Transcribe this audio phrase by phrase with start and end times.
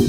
[0.00, 0.08] 皆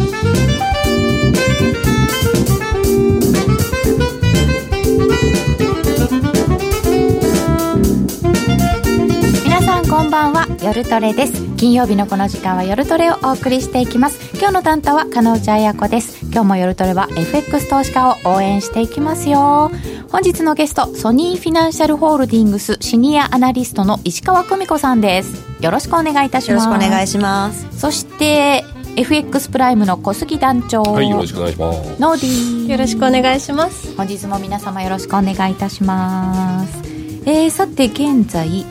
[9.61, 10.47] さんこんばんは。
[10.63, 11.33] 夜トレです。
[11.57, 14.37] 金曜日のこの時間は夜トレをお送りしていきます。
[14.37, 16.23] 今日の担当は金内彩子です。
[16.23, 19.71] 今日も夜トレは FX 投資家を応援していきますよ。
[20.09, 25.43] 本日のゲストソニーフィナンシャルホールディングスシニアアナリストの石川久美子さんです。
[25.61, 26.65] よろしくお願いいたします。
[26.65, 27.67] よろしくお願いします。
[27.77, 28.63] そして
[29.01, 30.83] FX プライムの小杉団長。
[30.83, 31.99] はい、よろしくお願いします。
[31.99, 32.71] ノーディー。
[32.71, 33.95] よろしくお願いします。
[33.95, 36.83] 本日も皆様よろしくお願いいたします。
[37.25, 38.63] えー、さて現在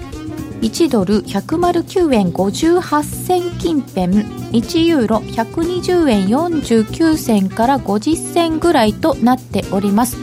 [0.60, 4.12] 1ドル109円58銭近辺
[4.52, 10.16] 1ユーロ120円49銭から50銭ぐらいとなっております。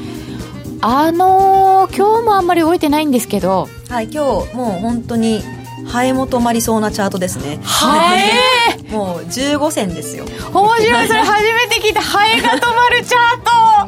[0.79, 3.67] あのー、今日もあんまり動いてないんですけど。
[3.89, 5.41] はい今日もう本当に
[5.87, 7.59] ハエも止まりそうなチャートですね。
[7.63, 10.25] ハエもう15銭ですよ。
[10.53, 12.01] 面白いそれ初めて聞いた。
[12.01, 13.87] ハエが止まるチャー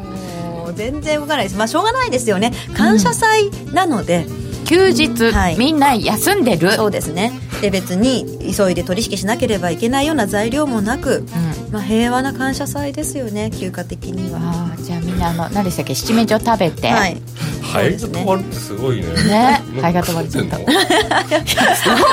[0.50, 1.56] もう全然動かないです。
[1.56, 2.52] まあしょうがないですよね。
[2.76, 4.26] 感謝祭なので、
[4.66, 5.56] 休日、はい。
[5.58, 6.72] みんな休んでる。
[6.72, 11.72] そうですねで別に急いで取引しなければいけないような材料もなく、うん。
[11.72, 14.74] まあ、平和な感謝祭ですよね休暇的には。
[14.82, 15.94] じゃあみんなあの何でしたっけ？
[15.94, 17.16] 七面鳥食べて、はい。
[17.62, 19.06] ハエが止まるってすごいね。
[19.06, 19.62] ね。
[19.80, 20.40] ハエが止まる動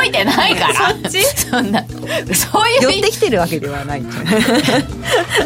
[0.03, 0.73] いてないから。
[1.01, 1.23] そっち？
[1.23, 1.83] そんな。
[2.33, 4.01] そういう寄ってきてるわけではない。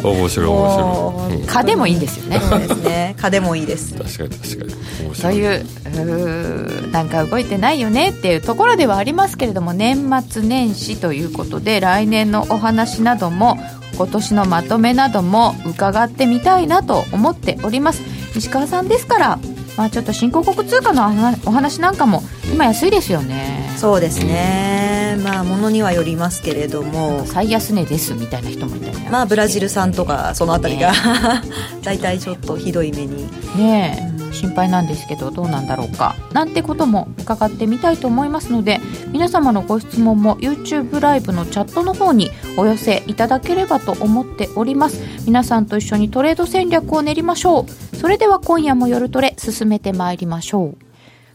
[0.04, 1.36] 面白い面白い。
[1.36, 1.48] うん。
[1.48, 2.40] 蚊でもいいんですよね。
[2.42, 3.16] そうですね。
[3.22, 3.94] 蚊でもいいです。
[3.94, 4.74] 確かに確かに。
[5.06, 5.38] 面そう白い。
[5.38, 13.58] いうなんか動いてないよねっていうところではありますけれども年末年始ということで来年のお話なども
[13.98, 18.02] 今年のまとめなども伺ってみたいなと思っております。
[18.38, 19.40] 石川さんですから、
[19.76, 23.70] まあ、ちょっと新興国通貨の話お話なんかも今安いですよね。
[23.78, 25.18] そうですね。
[25.24, 27.26] まあものにはよりますけれども。
[27.26, 30.94] 最安値ですみたいな人もいたりまあブラジル産とかそのあたりが、
[31.84, 33.30] 大体ちょっとひどい目に。
[33.58, 36.16] ねえ心配なんですけどどうなんだろうか。
[36.34, 38.80] なんてことも伺ってみたいと思いますので
[39.12, 45.02] 皆様のご質問も YouTube ライブのチャットの方にお寄せいただければと思っております。
[45.26, 47.96] 皆さんと一緒にトレード戦略を練りましょう。
[47.96, 50.92] それでは今夜も夜トレ進めてまいりましょう。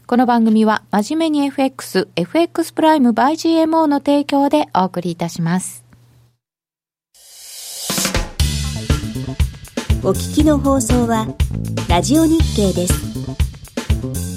[0.07, 5.83] この番組は真面目に FX、FX プライム by GMO の提供でお送りいたします。
[10.03, 11.27] お聞きの放送は
[11.89, 14.36] ラジオ日経です。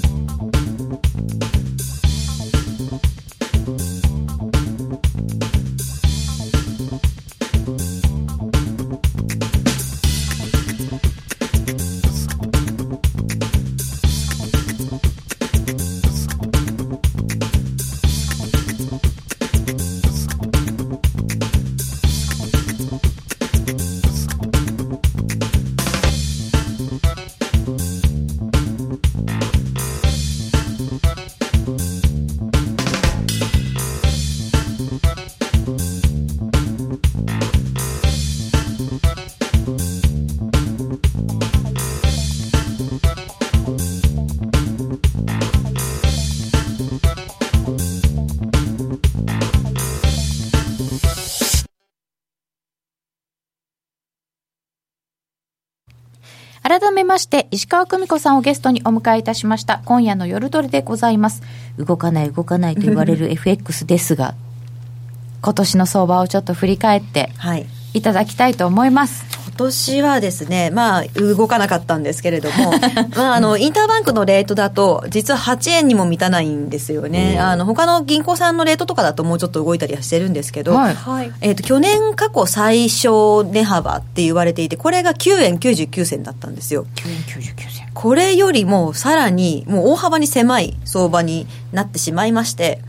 [57.11, 59.81] まして、石川久美子さんをゲストにお迎えいたしました。
[59.83, 61.43] 今夜の夜トレでございます。
[61.77, 64.33] 動かない動かないと 言われる FX ですが、
[65.41, 69.25] 今年の相場をちょっと振り返ってはいいただきたいと思います。
[69.40, 72.71] 今年はですね、まあ、動かなかったんですけれども、
[73.15, 77.37] まあ、あの、インターバンクのレートだと、実は8円にも満たないんですよね。
[77.39, 86.85] あの、他の銀行さんのレートとかだともうちょっと動いたりはしてるんですけど、はいはいえっ、と、去年過去最小値幅って言われていて、これが9円99銭だったんですよ。
[86.95, 87.81] 9円99銭。
[87.93, 92.81] これよりもさらにもう大幅に狭い相場になってしまいまして、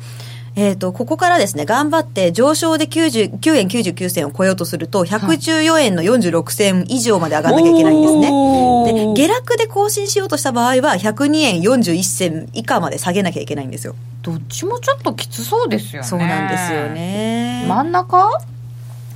[0.54, 9.14] えー、とここからですね頑張って上昇で99円99銭を超えようとすると114円の46銭以上まで上がらなきゃいけないんですね。
[9.14, 13.94] で下落で更新しようとした場合は102円41銭以下まで下げなきゃいけないんですよ。
[14.20, 16.08] どっちもちょっときつそうですよね。
[16.08, 16.88] そうなんですよ。
[16.90, 17.64] ね。
[17.66, 18.38] 真ん中？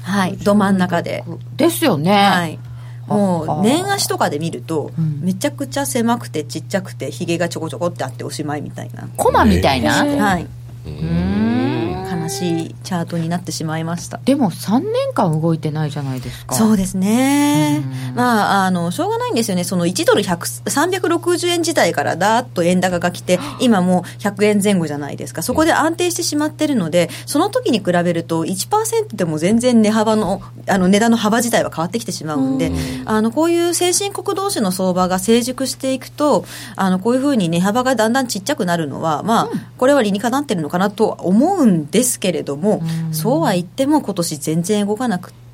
[0.05, 1.23] はいど真ん中で。
[1.57, 2.13] ですよね。
[2.13, 2.59] はい。
[3.07, 5.21] もははう年足とかで見ると、うん。
[5.21, 10.05] めちゃくちゃ狭くてちっちゃくてひげがちょこちょこってあっておしまいみたいな、コマみたいな？
[10.05, 10.47] えーはい
[10.87, 11.56] うん
[12.27, 14.19] 悲悲しいチャートになってしまいました。
[14.25, 16.55] でも3年間動いてないじゃないですか。
[16.55, 17.83] そうですね、
[18.15, 19.65] まああのしょうがないんですよね。
[19.65, 25.43] その1ドル360円時代からだーっと円高が来て今もう100円前後じゃないですか。
[25.43, 32.73] そこで安定してしまってるのでその時に比べると1%でも全然値幅のあの値段の幅自体は変わってきてしまうんで、
[33.05, 36.45] あのこういう先進国同士の相場が成熟していくと
[36.75, 39.49] あのこういうふうに値幅がだんだんちっちゃくなるのはまあ、
[39.79, 42.83] これは理にかなってるのかなとは思うんですけれども、
[43.13, 45.46] そうは言っても今年全然動かなくて。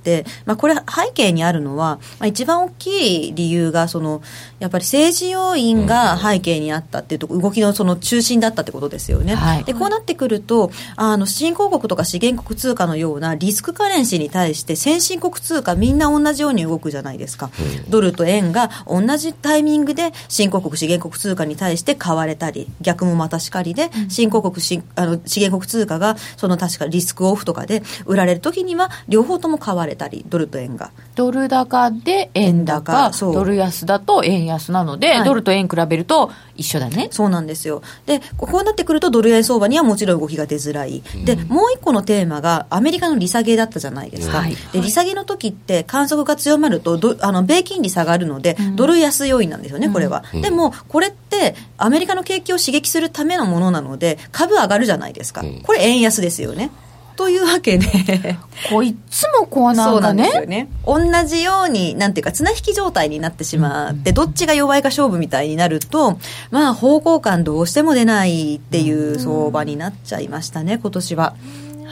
[0.47, 4.23] まあ、これ背景にあるのは、まあ、一番大きい理由がその
[4.59, 17.51] やっぱり政治要因が背景にあったっていうと動きのその中心だったってことですよね、はい、でこうなってくるとあの新興国とか資源国通貨のようなリスクカレンシーに対して先進国通貨みんな同じように動くじゃないですか、
[17.89, 24.55] ドルと円が同じタイミングで新興国資源国通貨に対して買われたり逆もまたしかりで新興国
[24.97, 30.91] あの資源国通貨がその確かリスクオフとかで売られるときには両方とも買われたりドルと円が。
[31.15, 37.09] ドル高で円高ドル安だと円安なので、はい、ドルと円比べると一緒だね。
[37.11, 37.83] そうなんですよ。
[38.07, 56.71] でこうなってくるとドル円相場にはもちろん動きが出づらい、うん、でもう一個のテーマがアメリカの利下げだったじゃないですか、はい、で利下げの時って観測が強まるとどあの米金利下がるので、うん、ドル安要因なんですよねこれは、うん、でもこれってアメリカの景気を刺激するためのものなので株上がるじゃないですか、これ円安ですよね
[57.17, 58.37] というわけで。
[58.71, 59.91] こいつもこうなんだね。
[59.91, 60.69] そうなんですよね。
[60.87, 66.19] 同じようになんていうか綱引き状態になってしまって、うん、どっちが弱いか勝負みたいになると
[66.51, 71.35] まあ方向感どうしても出ないっていう相場になっちゃいましたね今年は。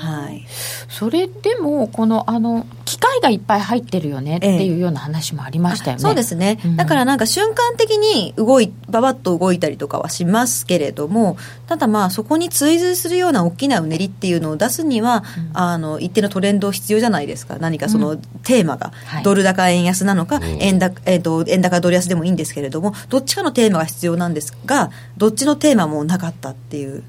[0.01, 0.47] はい、
[0.89, 11.37] それでもこのあの機械がいっぱい入ってるよねっていうような話もありましたよね、そうですね、うん、だからなんか瞬間的に動いばばっと動いたりとかはしますけれども
[11.67, 17.59] ただまあそこに追随するような大きなうねりっていうのを出すには、うん、あの一定のトレンド必要じゃないですか。
[17.59, 18.93] 何かそのテーマが、
[19.23, 27.03] ドル高円安なのか、円高えーと、円高ドル安でもいいんですけれどもどっちかのテーマが必要なんですがどっちのテーマもなかったっていう。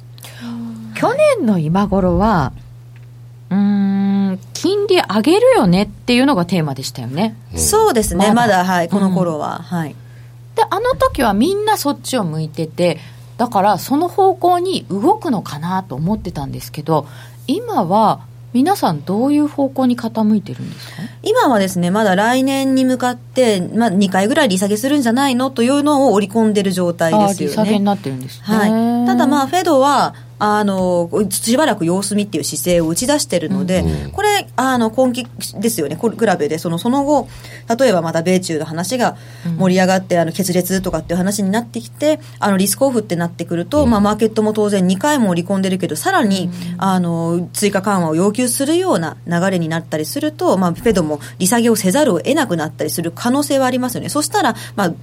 [0.95, 2.53] 去年の今頃は
[3.51, 8.63] うん金利上げるよねっていうのがテーマでしたよね、うん、そうですねまだ。
[8.63, 9.95] はいこの頃は、うん、はい。
[10.55, 12.97] であの時はみんなそっちを向いてて
[13.37, 17.07] だからその方向に動くのかなと思ってたんですけど
[17.47, 18.21] 今は
[18.53, 21.01] 皆さんどういう方向に傾いてるんですか？
[21.23, 25.51] 今はですねまだ来年に向かって、まあ、2回ぐらい利下げするんじゃないの？
[25.51, 27.55] というのを織り込んでる状態ですよね。
[27.55, 35.27] 利下げになってるんです、ね、はい、ただまあフェドはあのしばらく様子見っていう姿勢を打ち出してるので、うん、これあの今期
[35.59, 35.95] ですよね。
[35.95, 36.09] 比
[36.39, 37.27] べでそのその後
[37.79, 39.17] 例えばまた米中の話が
[39.59, 46.49] 盛り上がって、うん、あの決裂とかっていう話になってきてあのリスクオフってなってくると、うん、まあ、マーケットも当然2回も織り込んでるけどさらに、
[46.79, 54.09] あの追加緩和を要求するような流れになったりすると、まあ、フェドも利下げをせざるを得なくなったりする可能性はありますよね。
[54.09, 54.93] そしたら、まあ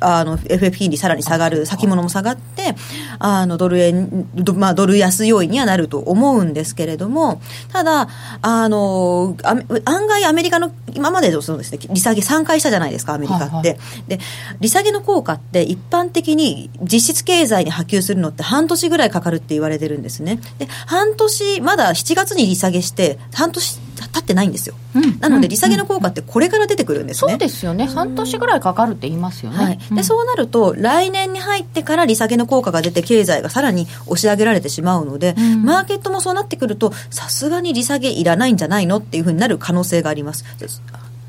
[0.00, 2.74] あの FF 金利さらに下がる、先物も下がって、
[3.18, 7.40] あのドル円、まあ、ドル安要因にはなると思うんですけれども、
[7.72, 8.08] ただ、
[8.42, 9.36] あの
[9.84, 13.54] 案外、アメリカの今までのそうです、ね、利下げ3回したじゃないですか、アメリカって。
[13.54, 13.76] はいはい、
[14.08, 14.18] で
[14.60, 20.40] 利下げの効果って、一般的に実質経済に波及するのって半年ぐらいかかるって言われてるんですね。
[20.58, 27.86] で半年、まだ7月に利下げして、半年経ってないんですよ、うん、なので利下げの効果ってこれから出てくるんですね、そうですよね。
[27.86, 40.44] 半年ぐらいかかるって言いますよね、はい、でそうなると来年に入ってから利下げの効果が出て経済がさらに押し上げられてしまうので、うん、マーケットもそうなってくるとさすがに利下げいらないんじゃないのっていうふうになる可能性があります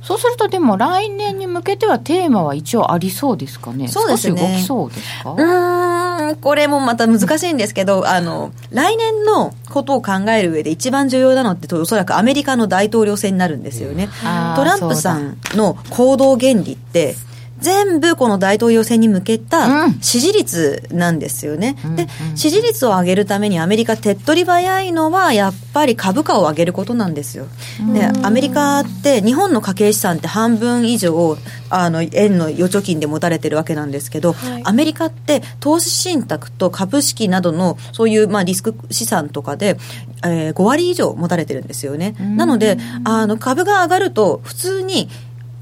[0.04, 3.88] そうするとでも来年に向けてはテーマは一応ありそうですかね？
[3.88, 4.42] そうですね。
[4.42, 5.32] 動きそうですか？
[5.38, 14.10] うんこれもまた難しいんですけどあの来年のことを考える上で一番重要なのっておそらくアメリカの大統領選になるんですよね、
[14.56, 17.16] トランプさんの行動原理って
[17.64, 27.48] 全部この大統領選に向けた支持率なんですよね、うん、で支持率を上げるためにアメリカ手っ取り早いのはやっぱり株価を上げることなんですよ、
[27.94, 31.38] でアメリカって日本の家計資産って半分以上
[31.70, 39.78] あの円の預貯金で持たれてるわけなんですけど、はい、アメリカって投資信託と株式などのそういうまあリスク資産とかで、
[40.26, 45.10] えー、5割以上持たれてるんですよね、なのであの株が上がると普通に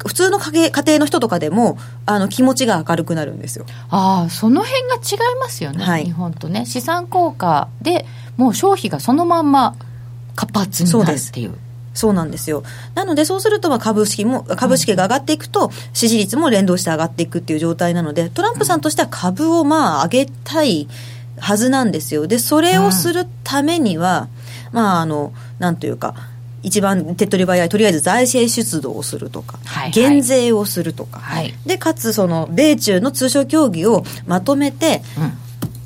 [0.06, 3.66] 普通の家家庭の人とかでもあの気持ちが明るくなるんですよ。
[3.90, 6.66] ああその辺が違いますよね、はい、日本とね。
[6.66, 8.06] 資産効果で
[8.38, 9.76] もう消費がそのまんま
[10.36, 11.54] 活発になるっていう。
[11.94, 12.64] そうなんですよ。
[12.96, 20.88] なので、そうすると、まあ、株式も、株式が上がっていくと、支持率も連動して上がっていくっていう状態なので、トランプさんとしては株をまあ、上げたい
[21.38, 22.28] はずなんですよ。
[22.28, 24.30] で、それをするためには、
[24.72, 26.16] まあ、あの、なんというか、
[26.64, 29.92] 一番手っ取り早いとりあえず財政出動をするとか、はいはい。
[29.92, 31.54] 減税をするとか、はい。
[31.66, 35.34] でかつその米中の通商協議をまとめて、うん。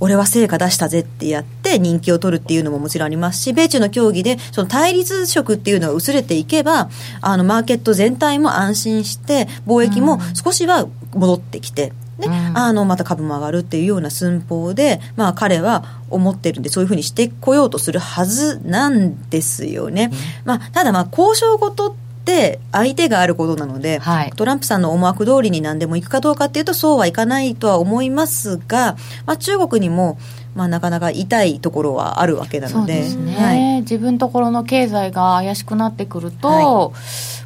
[0.01, 6.89] 俺は成果出したぜってやって人気を取るっていうのももちろんありますし米中の協議でその対立色っていうのが薄れていけば
[7.22, 11.94] あのマーケット全体も安心して貿易も少しは戻ってきて。
[12.19, 12.34] で、うん。
[12.34, 20.12] あのまた株も上がるっていうような寸法で、まあ、彼は思ってるんでそういうふうにしてこようとするはずなんですよね、
[20.45, 21.93] まあ、ただまあ交渉事っ
[22.25, 24.31] て相手があることなので、はい。
[24.31, 30.17] トランプさんの思惑通りに何でもいくかどうかっていうとそうはいかないとは思いますが、まあ、中国にも、
[30.55, 32.93] まあ、なかなか痛いところはあるわけなので。
[32.93, 33.81] そうですね、はい。
[33.81, 36.91] 自分ところの経済が怪しくなってくると、は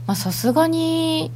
[0.07, 1.31] まあさすがに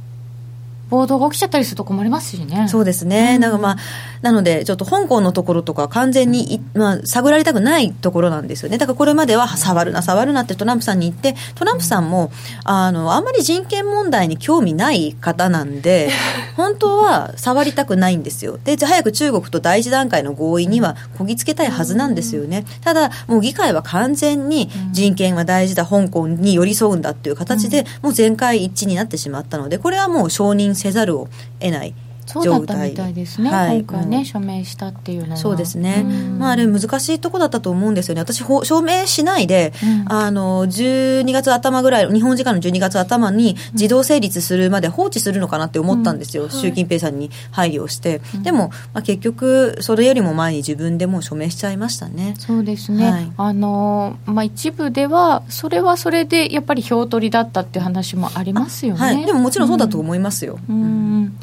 [0.94, 2.68] 暴動が起きちゃったりすると困りますしね。
[2.68, 3.76] そうですね、なんかまあ、
[4.22, 12.30] なので、ちょっと香港のところとか、完全にい、まあ、探られたくないところなんですよね、だからこれまでは触るな、触るなってトランプさんに言って、トランプさんも、
[12.64, 16.10] あのあんまり人権問題に興味ない方なんで、
[16.56, 31.28] 本当は触りたくないんですよ、でじゃあ早く中国と第一段階の合意にはこぎつけたいはずなんですよね、ただ、もう議会は完全に人権は大事だ、香港に寄り添うんだっていう形で、もう全会一致になってしまったので、これはもう承認せざるを
[31.60, 31.94] 得ない。
[32.42, 33.78] そうだったみたいですね、はい。
[33.84, 34.24] 今回ね、うん。
[34.24, 35.36] 署名したっていうのは。
[35.36, 36.38] そうですね、うん。
[36.38, 40.12] まあ、あれ難しいとこだったと思うんですよね、私、ほ証明しないで、うん。
[40.12, 52.34] あの12月頭ぐらい、日本時間の12月頭に自動成立するまで放置するのかなって思ったんですよ、習近平さんに配慮をして、でも、まあ、結局、それよりも前に自分でもう署名しちゃいましたね。
[52.38, 53.32] そうですね、はい。
[53.36, 59.00] あのまあ、一部では、それはそれでやっぱり票取りだったっていう話もありますよね。
[59.00, 60.58] はい、でももちろんそうだと思いますよ。
[60.68, 61.36] うん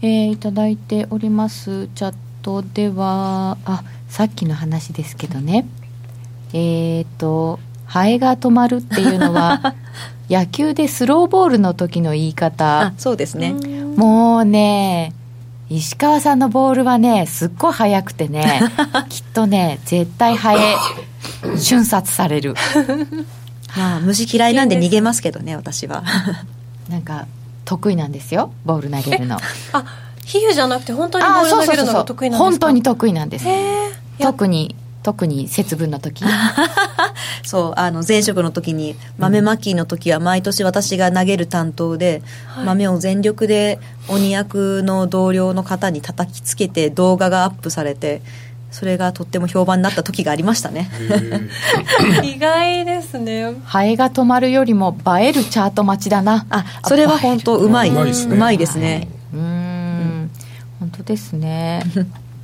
[0.00, 1.88] えーいただいております。
[1.94, 5.66] チャットではあさっきの話ですけどね。
[6.52, 9.74] えっ、とハエが止まるっていうのは
[10.30, 12.80] 野球でスローボールの時の言い方。
[12.80, 13.54] あそうですね、
[13.96, 15.12] もうね
[15.68, 18.62] 石川さんのボールはねすっごい速くてね
[19.10, 20.76] きっとね絶対ハエ
[21.58, 22.54] 瞬殺される。
[23.76, 26.02] まあ、虫嫌いなんで逃げますけどね、私は。
[26.88, 27.26] なんか
[27.68, 29.36] 得意なんですよボール投げるの。
[29.72, 29.84] あ
[30.24, 32.44] 比喩じゃなくて本当にボール投げるのが得意なんですか？
[32.44, 33.44] 本当に得意なんです。
[34.20, 36.24] 特に特に節分の時。
[37.44, 42.22] そうあの前職の時に豆まきの時は毎年私が投げる担当で、
[42.64, 48.20] 豆を全力で鬼役の同僚の方に叩きつけて動画がアップされて
[48.70, 50.90] それがとっても評判になった時がありましたね。
[52.22, 53.54] 意外ですね。
[53.64, 56.46] ハエが止まるよりも映えるチャート待ちだな。
[56.50, 57.90] あそれは本当うまい。
[57.90, 58.34] うまいですね。
[58.34, 58.58] うまい。
[58.58, 60.30] ですねうーん。
[60.80, 61.82] 本当ですね。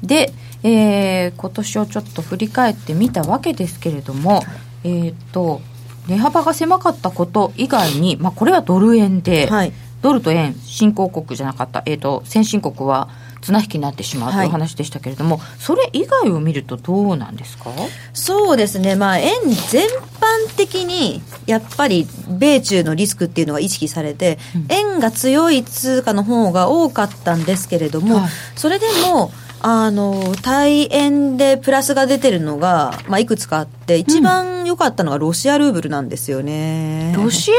[0.02, 4.42] で、えー今年をちょっと振り返ってみたわけですけれども
[4.82, 5.60] えーっと
[6.08, 9.72] 値幅が狭かったこと以外に、まあ、これはドル円で、はい。
[10.02, 13.08] ドルと円新興国じゃなかった、えー、と先進国は
[13.44, 17.70] 綱引きになってしまうという話でしたけれども、それ以外を見るとどうなんですか？
[18.12, 19.30] そうですね、まあ、円
[19.70, 28.30] 全般的にやっぱり米中のリスクっていうのが意識されて、円が強い通貨の方が多かったんですけれども、はい。
[28.56, 37.14] それでもあの対円でプラスが出てるのが、まあ、いくつかあって、一番良かったのがロシアルーブルなんですよね。
[37.16, 37.50] ロシ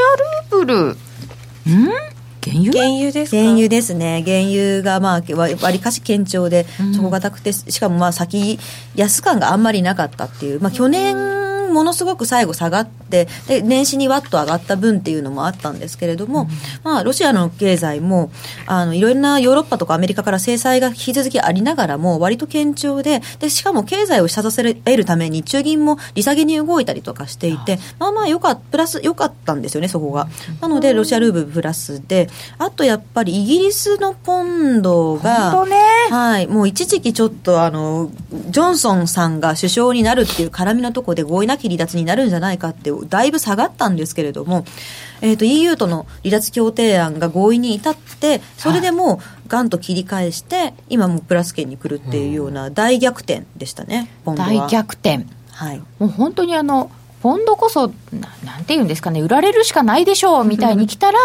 [0.51, 0.89] アルーブル？
[0.92, 0.96] ん？
[2.46, 2.72] 原油？
[2.74, 3.38] 原油ですか？
[3.38, 8.60] 原油ですね、原油がまあわわりかし堅調で、底堅くて、しかもまあ先、
[8.96, 11.16] 安感があんまりなかったっていう、まあ、去年、
[11.75, 16.48] ものすごく最後下がってで年始にワッと上がった分っていうのもあったんですけれども、
[16.84, 18.32] まあ、ロシアの経済も
[18.65, 30.27] あのいろんなヨーロッパとかアメリカから制裁が引き続きありながらも割と堅調ででしかも経済を下支えるために中銀も利下げに動いたりとかしていてまあまあよかったプラス良かったんですよねそこが。
[30.62, 35.77] なのでロシアルーブルプラスであとやっぱりイギリスのポンドが本当ね。
[36.10, 38.12] はい、もう一時期ちょっとあの
[38.50, 44.65] ジョンソンさんが首相になるっていう絡みのところで合意なき離脱になるんじゃないかってだいぶ下がったんですけれども、
[45.22, 55.25] えー、と EU との離脱協定案が合意に至ってそれでもうガンと切り返して今もうプラス圏に来るっていうような大逆転でしたね、大逆転。
[55.51, 55.79] はい。
[56.00, 56.91] もう本当にあの
[57.25, 61.17] ポンドこそななんていうんですかね売られるしかないでしょうみたいに来たら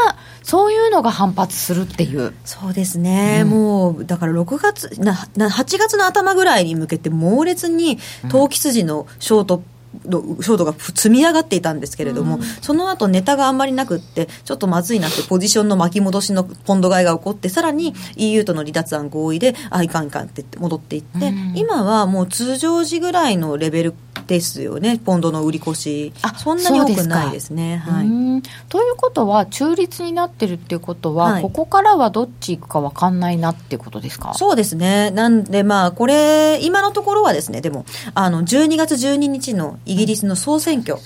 [0.42, 2.32] そういうのが反発するっていう。
[2.46, 7.98] そうですね、もうだから6月なな8月の頭ぐらいに向けて猛烈に
[8.30, 23.94] 投機筋のショート、のショートが積み上がっていたんですけれども、その後ネタがあんまりなくってちょっとまずいなってポジションの巻き戻しのポンド買いが起こってさらに EU との離脱案合意であいかんいかんって言って戻っていって、今はもう通常時ぐらいのレベル
[24.26, 27.78] ですよね、ポンドの売り越し、あそんなに多くないですね。
[27.78, 28.42] はい、うん。
[28.68, 31.42] ということは、中立になってるっていうことは、はい。
[31.42, 34.32] ここからはどっち行くか分かんないなっていうことですか？
[34.34, 35.10] そうですね。
[35.10, 40.96] なんで、まあ、これ、今のところはですね、でも、あの、12月12日のイギリスの総選挙、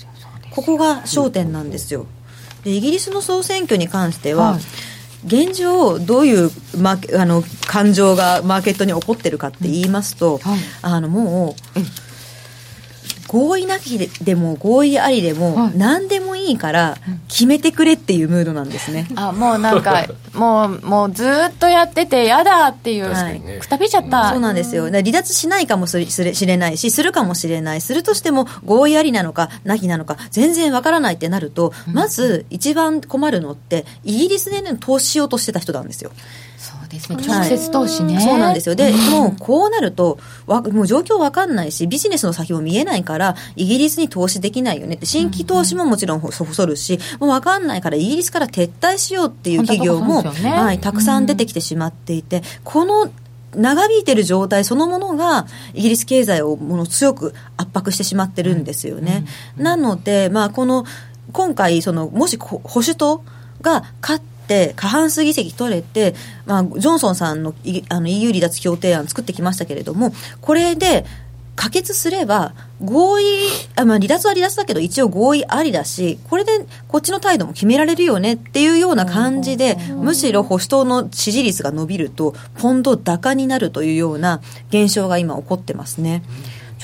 [0.51, 2.07] ここが焦点なんですよ。
[2.63, 4.61] で、イギリスの総選挙に関しては、はい。
[5.27, 10.59] 現状、どういうマーケあの感情がマーケットに起こってるかって言いますと、はい。
[10.83, 11.81] あのもう、
[13.35, 16.97] 合意なきでも合意ありでも、はい何でもいいから
[17.29, 19.09] 決めてくれっていうムードなんですね。
[19.17, 24.85] あもうなんか もうもうずーっとやっててやだっていう、確かにねくたびちゃったそうなんですよ。
[24.85, 27.81] 離脱しないかもしれしれないし、するかもしれない。
[27.81, 36.13] するとしても合意ありなのか、なきなのか、全然わからないってなると、まず一番困るのって、イギリスでね、投資しようとしてた人なんですよ。
[36.95, 37.19] ですね。
[37.27, 38.75] 直接投資ね、そうなんですよ。
[38.75, 50.51] で、もうこうなると、わもう状況わかんないし、ビジネスの先も見えないから、イギリスに投資できないよねって、新規投資ももちろん細るし、もうわかんないからイギリスから撤退しようっていう企業も、ね。
[50.51, 53.11] はい、たくさん出てきてしまっていて、この
[53.57, 59.25] 長引いてる状態そのものがイギリス経済をもの強く圧迫してしまってるんですよね。
[59.57, 60.85] なので、まあ、この
[61.33, 63.23] 今回そのもしこ保守党
[63.63, 64.34] が勝って
[64.77, 66.15] 過半数議席取れて、
[66.47, 71.05] まあ、ジョンソンさんのいあの EU 離脱協定案作ってきましたけれどもこれで
[71.57, 73.25] 可決すれば合意
[73.77, 76.53] あ、まあ、離脱は離脱だけど一応合意ありだしこれで
[76.89, 86.23] こっちの態度も決められるよねっていうような感じでむしろ保守党の支持率が伸びるとポンド高になるというような現象が今起こってますね。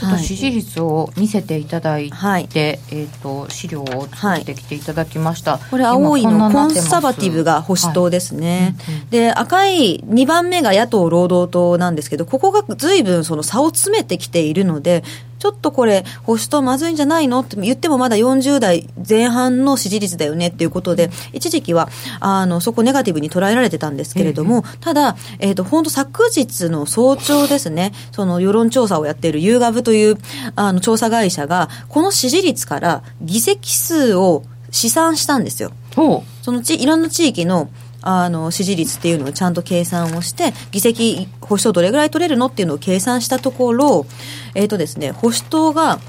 [0.00, 2.48] ちょっと支持率を見せていただいて、はい。
[2.54, 8.94] えっ、と資料を作ってきていただきました、これ青いのコンサバティブが保守党ですね、はい。
[8.94, 15.02] うんうんで赤い2番目が野党労働党なんですけどここが随分その差を詰めてきているので
[15.40, 17.40] ちょっとこれ保守党まずいんじゃないの？
[17.40, 20.48] って言ってもまだ40代前半の支持率だよね？
[20.48, 21.88] っていうことで、一時期は
[22.20, 30.18] あのそこネガティブに捉えられてたんですけれども、ただ、えー、と本当昨日の早朝ですねその世論調査をやっているユーガブという
[30.56, 35.72] あの調査会社がこの支持率から議席数を試算したんですよ。
[35.96, 37.70] ほそのちいろんな地域の
[38.02, 44.06] あの支持率っていうのをちゃんと計算をして議席保守党どれぐらい取れるのっていうのを計算したところ、
[44.54, 46.00] えっ、とですね、保守党が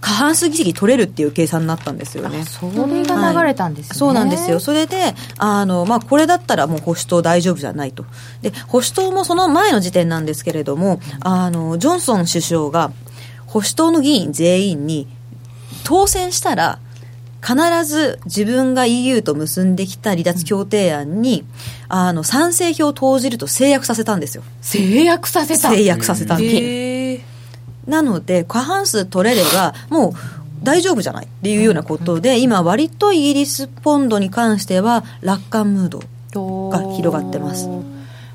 [0.00, 2.44] 過半数議席取れるっていう計算になったんですよね。
[2.44, 4.58] それが流れたんですね、そうなんですよ。
[4.58, 8.06] それで、あの、まあ、これだったらもう保守党大丈夫じゃないと。
[8.40, 12.92] で、保守党もその前の時点なんですけれども、あの、ジョンソン首相が
[13.46, 15.06] 保守党の議員全員に
[15.84, 16.78] 当選したら、
[17.42, 21.44] 必ず自分が EU と結んできた離脱協定案に、
[21.88, 24.42] あの、賛成票を投じると制約させたんですよ。
[24.60, 25.70] 制約させた。
[25.70, 26.36] 制約させた
[27.86, 30.12] なので、過半数取れれば、もう
[30.62, 36.02] 大丈夫じゃないっていうようなことで、今、割とイギリスポンドに関しては、楽観ムード。
[36.34, 37.68] が広がってます。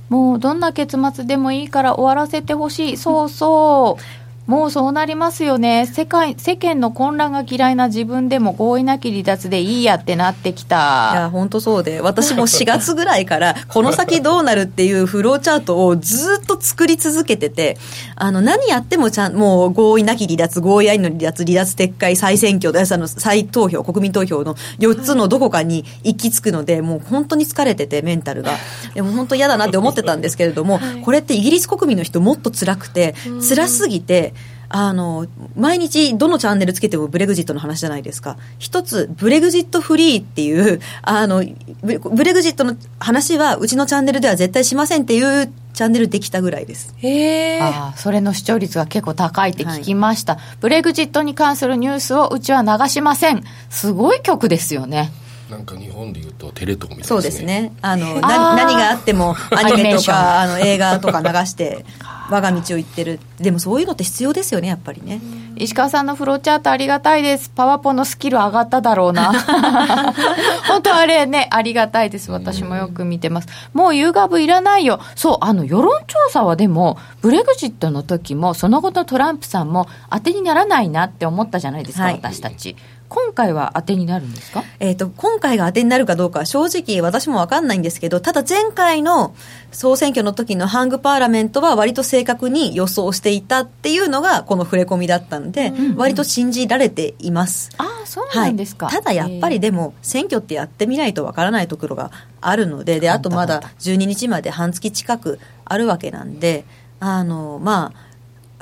[0.10, 2.98] もうどんな結末でもいいから終わらせてほしい。
[2.98, 5.88] そうそうもうそうなりますよね。
[5.88, 11.12] 世界世間の混乱が嫌いな自分でも合意なき離脱でいいやってなってきた。
[11.14, 17.78] いや、本当そうで、私も4月ぐらいから、この先どうなるっていうフローチャートをずっと作り続けてて、
[18.16, 28.54] あの、何やってもちゃん、もう合意なき離脱、合意ありの離脱、離脱撤回、再選挙、あの再投票、国民投票の4つのどこかに行き着くので、もう本当に疲れてて、メンタルが。
[28.94, 33.16] でも本当嫌だなって思ってたんですけれども、これってイギリス国民の人もっと辛くて、
[33.48, 34.34] 辛すぎて、
[34.70, 38.38] あの、毎日どのチャンネルつけてもブレグジットの話じゃないですか。
[38.60, 41.44] 一つ、ブレグジットフリーっていう、あの、
[41.84, 46.94] ブブレグジットの話はうちのチャンネルでは絶対しませんっていうチャンネルできたぐらいです。
[47.00, 47.64] へー。
[47.64, 53.44] ああそれの視聴率が結構高いって聞きました、ブレグジットに関するニュースをうちは流しません。
[53.70, 55.12] すごい曲ですよね。
[55.50, 57.08] なんか日本でいうとテレ東みたいですね。
[57.08, 57.72] そうですね。
[57.82, 61.86] あの、な何があってもアニメとか、あの、映画とか流して、
[62.30, 63.20] 我が道を行ってる。
[63.40, 65.22] でもそういうのって必要ですよね、やっぱりね。
[65.58, 67.50] 石川さんのフローチャートありがたいです。
[67.50, 69.32] パワポのスキル上がっただろうな。
[70.68, 72.32] 本当あれね、ありがたいです。
[72.32, 73.48] 私もよく見てます。
[73.74, 75.00] もう u ガブいらないよ。
[75.16, 82.76] そう、あの、世論調査はでも、ブレグジットの時も、その後のトランプさんも当てにならないなって思ったじゃないですか、はい私たち。
[83.08, 84.64] 今回は当てになるんですか？
[84.80, 89.36] えっ、と、今回が当てになるかどうかは正直私もわかんないんですけど、ただ前回の
[89.72, 97.70] 総選挙の時のハングパーラメントは割と正確に予想していたっていうのがこの触れ込みだったんで、割と信じられています。
[97.78, 98.88] ああ、そうなんですか。
[98.90, 106.66] ただやっぱりでも選挙ってやってみないとわからないところがあるのでであとまだ12日まで半月近くあるわけなんで
[107.00, 108.15] あのまあ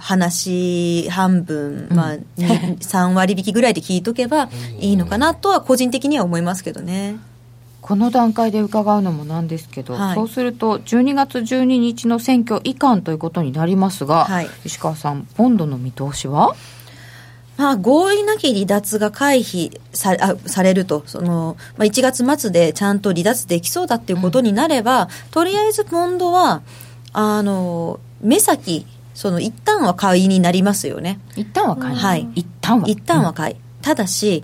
[0.04, 4.50] 話半分、まあ、3 割引きぐらいで聞いとけば
[4.82, 7.16] いいのかなとは個人的には思いますけどね。
[7.80, 16.56] この段階で伺うのもなんですけど、はい、そうすると12月12日の選挙以下ということになりますが、はい、石川さん、ポンドの見通しは？
[17.56, 26.62] まあ、合意なき離脱が回避さあされると、その、まあ、1月末でちゃんと離脱できそうだっていうことになれば、うん、とりあえずポンドは、
[27.14, 28.88] あの、目先、
[29.24, 31.18] その一旦は買いになりますよね。
[31.38, 32.28] 一旦は買い、はい。
[32.36, 32.90] 一旦は。
[32.90, 33.54] 一旦は買い。
[33.54, 34.44] うん、ただし、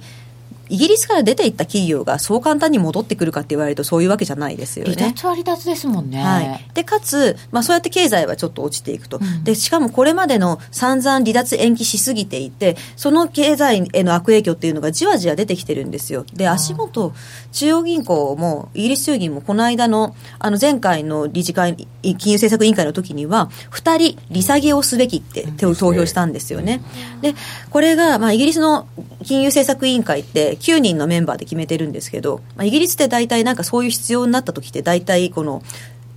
[0.70, 4.94] イギリスから出ていった企業がそう簡単に戻ってくるかって言われるとそういうわけじゃないですよね。
[4.94, 6.22] 離脱は離脱ですもんね。
[6.22, 6.66] はい。
[6.74, 9.18] で、かつ、まあそうやって経済はちょっと落ちていくと。
[9.18, 16.26] うん、で、しかもこれまでの散々離脱延期しすぎていて、その経済への悪影響っていうのがじわじわ出てきてるんですよ。
[16.34, 17.14] で、足元、
[17.52, 26.82] 中央銀行も、イギリス中銀もこの間の、あの前回の理事会、金融政策委員会の時には、2人利下げをすべきって手を投票したんですよね。
[27.22, 27.34] で、
[27.72, 28.88] これが、まあイギリスの
[29.24, 35.64] 金融政策委員会って9人のメンバーで決めてるんですけど、まあ、イギリスって大体なんかそういう必要になった時って大体この、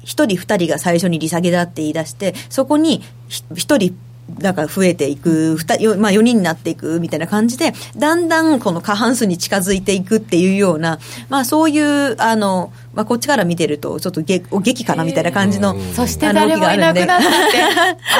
[0.04, 3.96] 一人二人が最初に利下げだって言い出して、そこに一人
[4.38, 17.62] なんか増えていく、二まあ、4人になっていくみたいな感じで、だんだんこの過半数に近づいていくっていうような、まあ、そういう、あの、まあ、こっちから見てると、ちょっとげお劇かなみたいな感じの、そして誰もいなくなったって。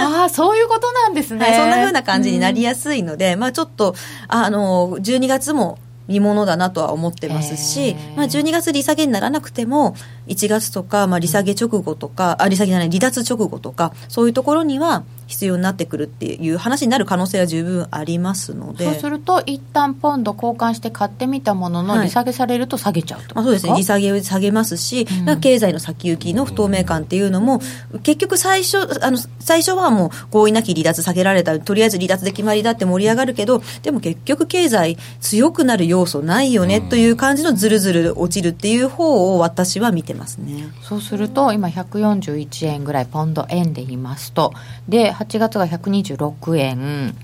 [0.01, 1.45] あ あ、そういうことなんですね。
[1.45, 3.95] はい、そんなふうな感じになりやすいので、まあ、ちょっと、
[4.29, 9.95] あの、12月も、見ものだなとは思ってますし、まあ、12月利下げにならなくても
[10.27, 18.85] 1月とか、まあ、利下げ直後とか、あ利下げじゃない離脱直後とかそういうところには必要になってくるっていう話になる可能性は十分ありますので。
[18.85, 23.75] そうすると一旦ポンド交換して買ってみたものの利下げされると下げちゃうと、まあ、そうですね。
[23.77, 27.61] 利下げを下げますし、うん、経済の先行きの不透明感っていうのも
[28.03, 40.67] 結局最初あの最初はもう合意なき離脱下げられたとりあえず離脱で決まりだって盛り上がるけどでも結局経済強くなる要素ないよねという感じのずるずる落ちるっていう方を私は見てますね。
[40.83, 44.53] そうすると今141円ぐらいポンド円で言いますと。
[44.89, 47.15] で8月が126円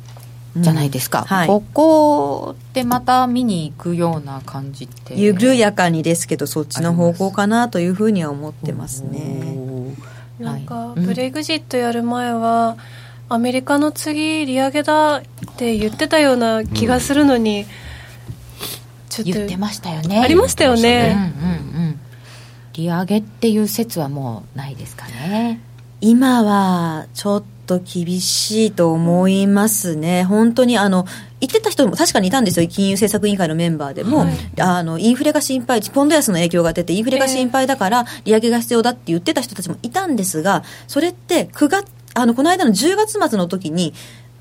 [0.57, 5.15] じゃないですか、うんはい、ここでまた見に行くような感じって。
[5.15, 9.59] 緩やかにですけどそっちの方向かなというふうには思ってますね。
[10.39, 12.77] なんかブレグジットやる前は、
[13.29, 15.23] うん、アメリカの次利上げだっ
[15.57, 17.67] て言ってたような気がするのに、うん、
[19.09, 20.21] ちょっと言ってましたよね。
[20.21, 22.01] ありましたよね、うんうんうん、
[22.75, 25.61] 利上げっていう説はもうないですかね。
[26.01, 31.07] 今はちょっと厳しいと思いますね、本当にあの
[31.41, 43.93] 言ってた人も確かにいたんですよ、金融政策委員会のメンバーでも、はい、あのインフレが心配、ポンド安の影響が出て、インフレが心配だから、利上げが必要だって言ってた人たちもいたんですが、それって9月あのこの間の10月末の時に、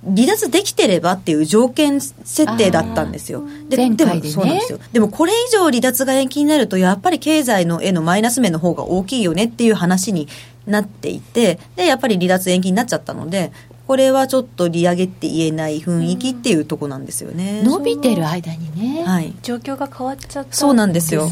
[0.03, 3.43] 離脱できてればっていう条件設定だったんですよ。
[3.67, 4.79] でで、ね、でもそうなんですよ。
[4.93, 10.27] でもこれ以上離脱が延期になると、やっぱり経済のへのマイナス面の方が大きいよねっていう話に
[10.67, 13.51] なっていて、で、やっぱり離脱延期になっちゃったので、
[13.87, 17.63] これはちょっと利上げって言えない雰囲気っていうとこなんですよね。
[17.63, 19.03] 伸びてる間にね。
[19.03, 19.33] はい。
[19.41, 21.29] 状況が変わっちゃった、ね、そうなんですよ。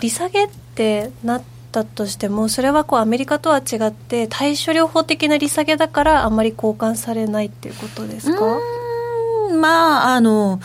[0.00, 8.40] 利下げってなったとしても、それはこうアメリカとは違って、対処療法的な利下げだから、あんまり交換されないっていうことですか？
[9.60, 10.58] まあ、あの、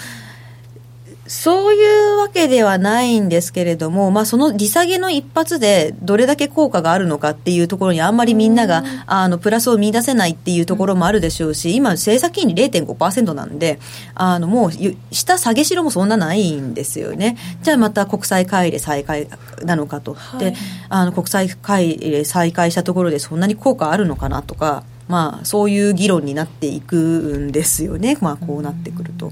[1.28, 13.80] そういうわけではないんですけれども、まあ、その利下げの一発でどれだけ効果があるのかっていうところにあんまりみんなが、あのプラスを見出せないっていうところもあるでしょうし、今、政策金利0.5%なんで、
[14.16, 14.72] あのもう
[15.12, 17.38] 下下げしろもそんなないんですよね。
[17.62, 19.28] じゃあまた国際買い入れ再開
[19.64, 20.14] なのかと。
[20.14, 20.54] はい、で
[20.90, 29.32] あの国際買い入れ再開したところでそんなに効果あるのかなとか、まあ、そういう議論になっていくんですよね、まあ、こうなってくると。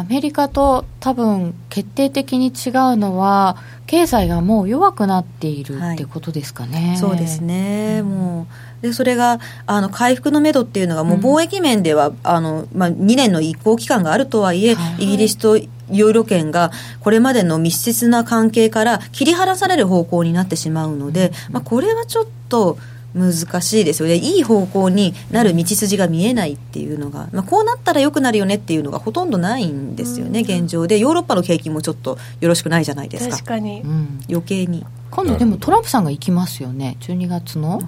[0.00, 2.52] アメリカと多分決定的に違う
[2.96, 6.90] のは経済がもう弱くなっているってことですかね。
[6.90, 8.46] はい、そうですね、も
[8.80, 22.78] うでそれがあの回復のめどっていうのがもう貿易面では、うん、あのまあ、2年の移行期間があるとはいえ、はい、イギリスとユーロ圏がこれまでの密接な関係から切り離される方向になってしまうので、まあ、これはちょっと。
[23.14, 24.16] 難しいですよね。
[24.16, 30.98] いい方向になる道筋が見えないっていうのが、まあ、こうなったらよくなるよねっていうのがほとんどないんですよね、現状で。
[30.98, 33.36] ヨーロッパの景気もちょっっとよろしくないじゃないですか。
[33.36, 34.84] 確かに、うん、余計に。
[35.10, 36.96] 今度でもトランプさんが行きますよね。
[37.00, 37.80] 12月の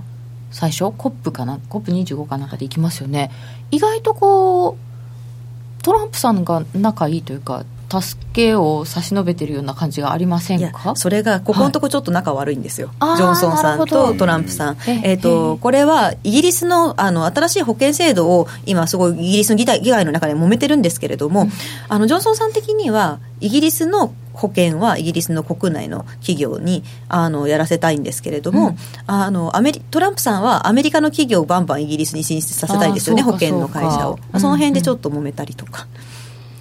[0.51, 3.31] 最初？COP かな？COP25 かなんかで行きますよね。
[3.71, 7.65] 意外とこうトランプさんが仲いいというか
[8.01, 10.97] 助けを差し伸べてるような感じがありませんか？
[10.97, 21.49] それがここのとこちょっと仲悪いんですよ、あージョンソンさんとトランプさん、ええっとこれはイギリスのあの新しい保険制度を今すごいイギリスの議会議会の中で揉めてるんですけれども、
[21.89, 28.77] あのジョンソンさん的にはイギリスの保険はイギリスの国内の企業にあのやらせたいんですけれども、うん。
[29.07, 34.19] あのアメリトランプさんはアメリカの企業をバンバンイギリスに進出させたいですよね保険の会社を。
[34.39, 35.87] その辺でちょっと揉めたりとか、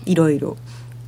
[0.06, 0.58] いろいろ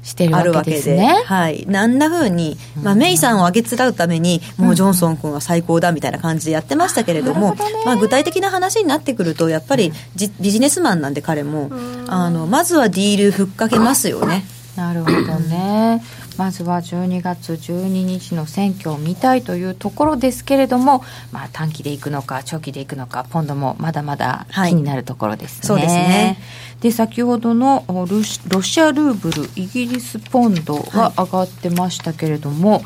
[0.04, 1.24] してるわわけけで、ですね。
[1.26, 11.72] はい、なんなふうに、まあ、メイさんをあげつらうために、もうジョンソン君は最高だみたいな感じでやってましたけれども、まあ、具体的な話になってくると、やっぱりじビジネスマンなんで彼も、
[12.08, 14.44] あのまずはディールふっかけますよね。
[14.76, 16.04] なるほどね。
[16.38, 24.72] まずは12月12日の選挙を見たいというところですけれども、まあ、短期でいくのか長期でいくのかポンドもまだまだはい。
[24.72, 25.68] 気になるところですね。
[25.68, 26.39] そうですね
[26.84, 32.84] で先ほどのロシアルーブルイギリスポンドが上がってましたけれども、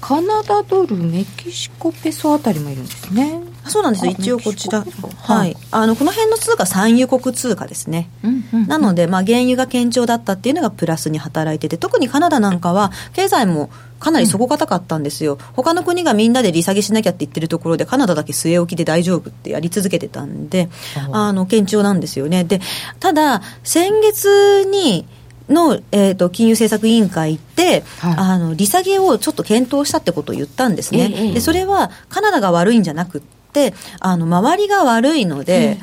[0.00, 3.40] カナダドルメキシコペソあたりもいるんですね。
[3.68, 8.10] そうなんです一応こちら、はい、あのこの辺の通貨産油国通貨ですね。
[8.24, 8.66] うんうん。
[8.66, 20.68] なので、まあ、原油が堅調だったっていうのがプラスに働いてて、特にカナダなんかは、経済もかなり底堅かったんですよ、他の国がみんなで利下げしなきゃって言ってるところで、カナダだけ据え置きで大丈夫ってやり続けてたんで、
[21.12, 22.44] あの堅調なんですよね。
[22.44, 22.60] で
[23.00, 25.06] ただ先月に
[25.48, 28.14] の、えー、と金融政策委員会って、はい。
[28.16, 33.20] あの利下げをちょっと検討したってことを言ったんですね、ええでそれはカナダが悪いんじゃなくっ
[33.52, 35.78] てあの周りが悪いので、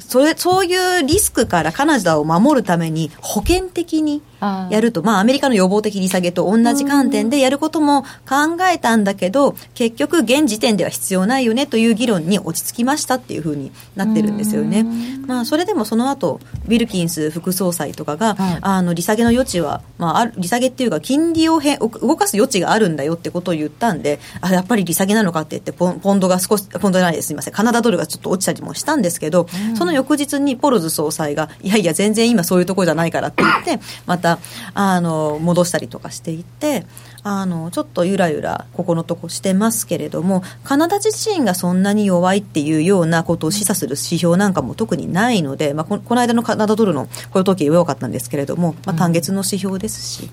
[0.00, 4.22] それそういうリスクからカナダを守るために保険的に
[4.70, 14.84] やると、まあ、アメリカの予防的利下げと同じ観点でやることも考えたんだけど、結局、現時点では必要ないよねという議論に落ち着きましたっていうふうになってるんですよね。
[15.26, 18.58] まあ、それでもその後、ウィルキンス副総裁とかが、はい。
[18.60, 34.33] あの利下げの余地は、まあ、利下げっていうか、金利を変動かす余地があるんだよってことを言ったんで、あやっぱり利下げなのかって言ってポン、ポンドが少し、ポンドじゃないです、すみません、カナダドルがちょっと落ちたりもしたんですけど、その翌日にポロズ総裁が、いやいや、全然今そういうところじゃないからって言って、また、
[34.74, 36.86] あの、戻したりとかしていて、
[37.22, 50.30] あの、ちょっとゆらゆら、ここのとこしてますけれども、カナダ自身がそんなに弱いっていうようなことを示唆する指標なんかも特にないので、まあ、この間のカナダドルの雇用統計弱かったんですけれども、まあ、単月の指標ですし、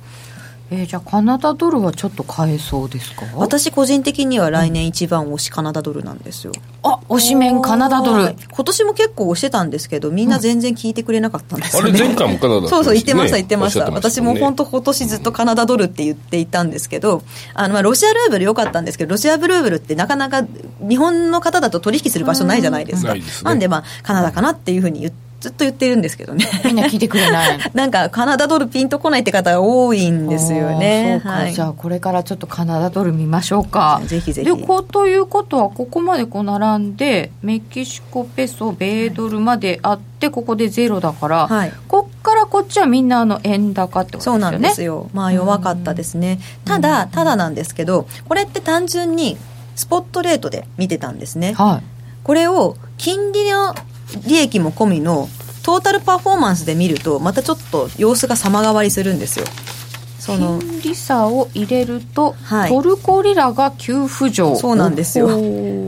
[0.73, 3.25] えーじゃあカナダドルはちょっと買えそうですか？
[3.35, 6.53] 私個人的には来年一番推しカナダドルなんですよ。
[6.83, 11.89] あ推しメンカナダドルはい今年も結構推してたんですけど、みんな全然聞いてくれなかったんですよね。
[11.89, 13.79] あれ前回もカナダね そうそう、言ってました、言ってました。
[13.79, 17.21] おっしゃってました私も本当今年ずっとカナダドルって言っていたんですけど、
[17.53, 20.43] あの、まあ、ロシアルーブル良かったんですけど、ロシアルーブルってなかなか
[20.87, 23.09] 日本の方だと取引する場所ないじゃないですか。
[23.09, 26.45] ないですねなんでまあ、カナダかなっていうふうに言っずっと言ってるんですけどね。
[26.63, 31.19] みんな聞いてくれない なんか、カナダドルピンとこないって方が多いんですよね。
[31.23, 45.09] そうか、はいじゃあこれからちょっとカナダドル見ましょうかぜひぜひでこうということはここまでこう並んでメキシコペソ米ドルまであってここでゼロだから、はいこっからこっちはみんなあの円高ってことですよねそうなんですよ。
[45.13, 46.39] まあ弱かったですね。
[46.65, 49.37] ただ、ただなんですけど、これって単純に
[49.75, 51.53] スポットレートで見てたんですね。
[51.53, 53.73] はいこれを金利の
[54.25, 55.29] 利益も込みの
[55.63, 59.45] トータルパフォーマンスで見ると、またちょっと様子が様変わりするんですよ。
[60.19, 62.69] その、金利差を入れると、はい。
[62.69, 64.55] トルコリラが急浮上。
[64.55, 65.27] そうなんですよ。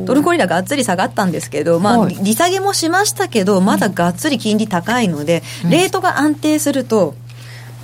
[0.06, 2.16] トルコリラがっつり下がったんですけど、まあ、はい。
[2.16, 7.14] 利下げもしましたけど、まだがっつり金利高いので、レートが安定すると、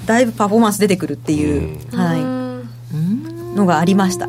[0.06, 3.56] だいぶパフォーマンス出てくるっていう、はい、うん。
[3.56, 4.28] のがありました。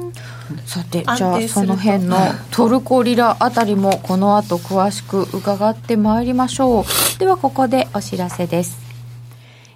[0.66, 2.16] さてじゃあその辺の
[2.50, 7.18] トルコリラあたりもこの後詳しく伺ってまいりましょう。
[7.18, 8.78] ではここでお知らせです。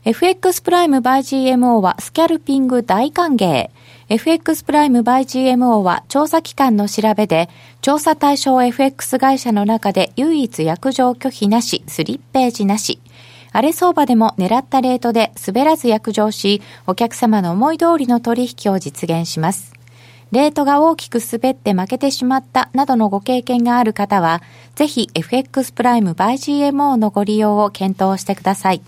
[0.04, 3.70] FX プライム by GMO はスキャルピング大歓迎。
[4.08, 7.48] FX プライム by GMO は調査機関の調べで
[7.80, 13.00] 調査対象 FX 会社の中で唯一約定拒否なしスリッページなし。
[13.54, 19.72] 荒れ相場でも狙ったレートで滑らず約定しお客様の思い通りの取引を実現します
[20.34, 24.42] レートが大きく滑って負けてしまったなどのご経験がある方は、
[24.74, 28.82] ぜひ FX プライム by GMO のご利用を検討してください。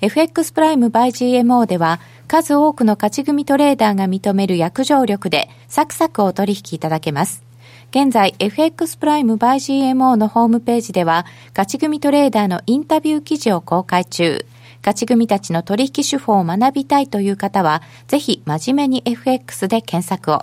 [0.00, 1.08] FX プライム by
[1.42, 7.44] GMO では、数多くの勝ち組トレーダーが認める約定力で、サクサクお取引いただけます。
[7.90, 14.46] 現在、FX プライム by GMO のホームページでは、勝ち組トレーダーのインタビュー記事を公開中。
[14.78, 20.42] 勝ち組たちの取引手法を学びたいという方は、ぜひ真面目に FX で検索を。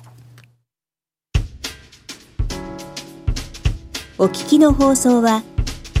[4.21, 5.41] お聞きの放送は、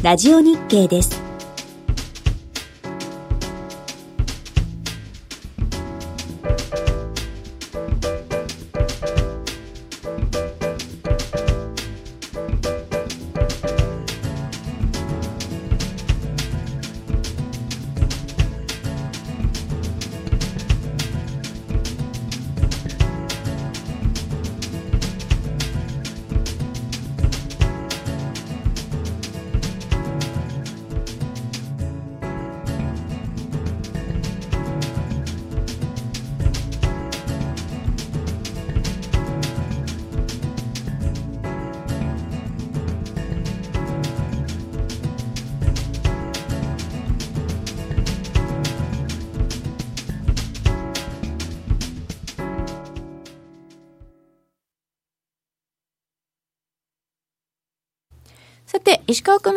[0.03, 1.20] ラジオ日経です。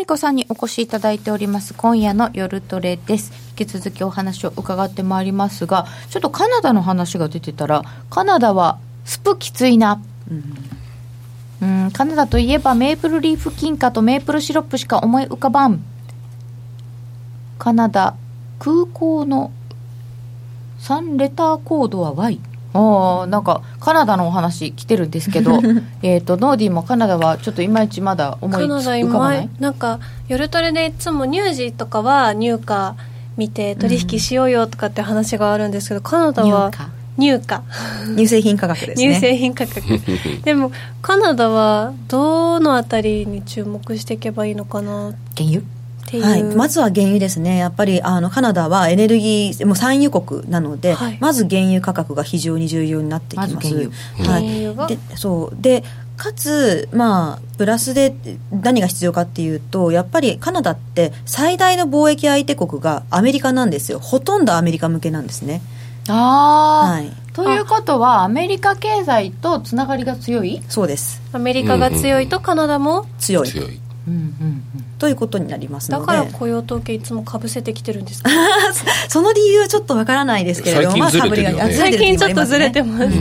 [0.05, 3.33] 美子さんにお越しいただいております、今夜の夜トレです。
[3.59, 10.03] 引き続きお話を伺ってまいりますが、ちょっとカナダの話が出てたら、カナダはスプきついな。
[11.63, 15.83] うん、カナダといえばメープルリーフ金貨とメープルシロップしか思い浮かばん。
[17.59, 18.15] カナダ
[18.59, 19.53] 空港の
[20.81, 22.41] 3レターコードは Y。
[22.75, 25.61] ああなんかカナダのお話来てるんですけど
[26.03, 29.43] えっとノーディーもカナダはちょっといまいちまだ思いカナダ浮かばない？
[29.45, 32.93] 今なんか夜トレでいつも乳児とかは入荷
[33.37, 36.71] 見て取引しようよとかって話があるんですけど、カナダは
[37.17, 39.11] 入荷乳製品価格ですね。
[39.15, 39.81] 乳製品価格。
[40.45, 40.71] でも
[41.03, 45.11] カナダはどのあたりに注目していけばいいのかな？
[45.11, 45.35] っ原油？
[45.37, 45.65] ていう、
[46.13, 51.19] はい、まずは原油ですね、やっぱりあのカナダはエネルギー、もう産油国なので、はい。
[51.21, 53.55] まず原油価格が非常に重要になってきます。
[53.55, 53.81] まず原
[54.19, 54.33] 油。
[54.33, 54.87] はい、原油が？
[54.87, 55.57] でそう。
[55.61, 55.83] で
[56.17, 58.15] かつ、まあ、プラスで
[58.53, 65.61] 何が必要かっていうと、やっぱりカナダって最大の貿易相手国がアメリカなんですよ、ほとんどアメリカ向けなんですね。
[66.07, 73.07] ああ、はい、ということはアメリカ経済とつながりが強い、そうです、アメリカが強いとカナダも？
[73.19, 73.49] 強い。
[73.49, 73.81] 強い。
[74.07, 74.64] うんうん
[74.99, 78.31] ということになりますので、だから雇用統計いつもかぶせてきてるんですか？
[79.09, 81.23] その理由はちょっとわからないですけれども、最近ね。
[81.23, 83.17] まあサブリが最近ちょっとずれてまます、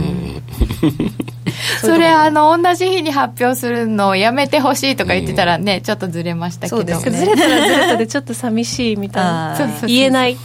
[1.86, 6.76] それあの同じ日に発表するのをやめてほしいとか言ってたらね、ちょっとずれましたけど。
[6.76, 7.18] そうですね。
[7.18, 9.58] ずれたらずれたでちょっと寂しいみたいな。
[9.86, 10.36] 言えない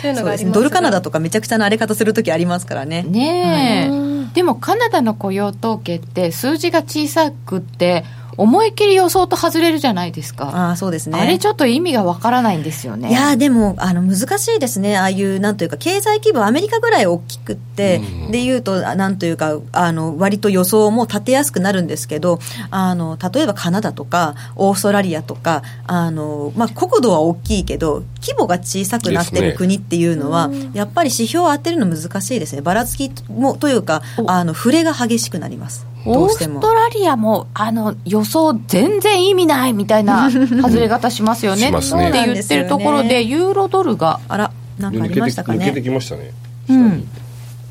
[0.00, 0.52] というのがありますがそうですね。
[0.52, 3.02] ドルカナダとかめちゃくちゃな荒れ方するときありますからね。
[3.02, 4.32] ねえ、うん。
[4.32, 8.04] でもカナダの雇用統計って数字が小さくって
[8.38, 10.44] 思いっきり予想と外れるじゃないですか。
[10.46, 11.20] ああそうですね。
[11.20, 13.10] あれちょっと意味がわからないんですよね。
[13.10, 18.30] いやーでもあの難しいですね、ああいうなんというか、経済規模、アメリカぐらい大きくって、うん。
[18.30, 22.38] でいうと、あなんというか、あの割と予想も立てやすくなるんですけど、
[22.70, 36.28] あの例えばカナダとか、オーストラリアとか、あのまあ、国土は大きいけど、規模が小さくなってる国っていうのは、やっぱり指標を当てるの難しいですね、ばらつきもというか、あの触れが激しくなります、どオー。
[36.28, 41.70] ストラリアもあの予想全然意味ないみたいな外れ方しますよね。
[41.70, 41.78] ね。
[41.78, 41.82] っ
[42.12, 45.82] て言ってるところでユーロドルがあら、なんかあ抜けてりましたか抜けてね。
[45.82, 46.32] きましたね。
[46.68, 47.08] うん。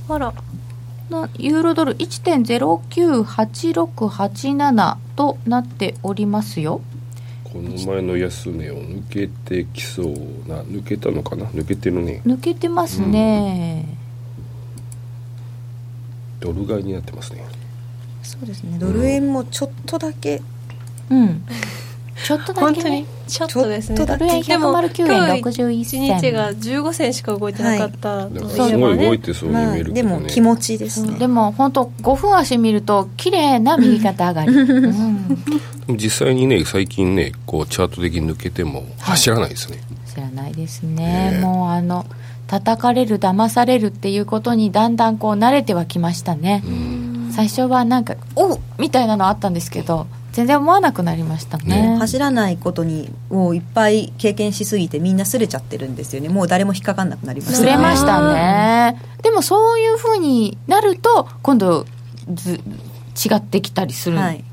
[0.09, 0.33] あら
[1.09, 6.81] なユーロドル1.098687となっておりますよ。
[7.45, 10.07] この前の安値を抜けてきそう
[10.49, 11.45] な抜けたのかな？
[11.45, 12.21] 抜けてるね。
[12.25, 13.85] 抜けてますね、
[16.41, 17.45] ドル買いになってますね
[18.27, 20.41] そうですね、ドル円もちょっとだけ、
[21.09, 21.45] うん。
[22.23, 23.07] ちょっとだ本当けねに？
[23.27, 24.05] ちょっとですね。
[24.05, 26.19] ドル円でも109円61一銭。
[26.19, 31.17] 日が15銭しか動いてなかっただとからすごい動いねてそうにまあ、見えるけどね、でも気持ちですね。
[31.19, 41.39] でも本当5分足見ると綺麗な右肩上がり、うん、実際にね最近ねこうチャート的に抜けても走らないですね、知らないですね。
[41.41, 42.05] もうあの
[42.47, 46.63] 叩かれる騙されるっていうことにだんだんこう慣れてはきましたね、
[47.37, 51.95] 最初はなんか「おっ!」みたいなのあったんですけど全然思わなくなりましたね。
[51.99, 56.29] 走らないことにもういっぱい経験しすぎてみんなすれちゃってるんですよね。
[56.29, 57.57] もう誰も引っかかんなくなりました。
[57.57, 58.99] ずれましたね。
[59.21, 61.85] でもそういうふうになると今度
[62.33, 62.59] ず
[63.17, 64.43] 違ってきたりするんはい。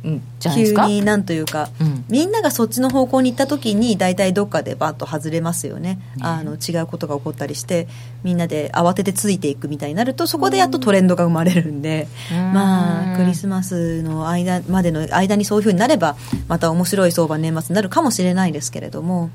[0.40, 2.04] じゃないですか、急になんというか、うん。
[2.08, 7.86] みんながそっちの方向に行った時に大体どっかでバッと外れますよね、あの違うことが起こったりして
[8.22, 16.16] みんなで慌ててついていくみたいになるとそこでやっとトレンドが生まれるんで、まあクリスマスの間までの間にそういうふうになれば
[16.48, 19.30] また面白い相場年末になるかもしれないですけれども、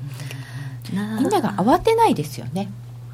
[0.92, 2.70] みんなが慌てないですよね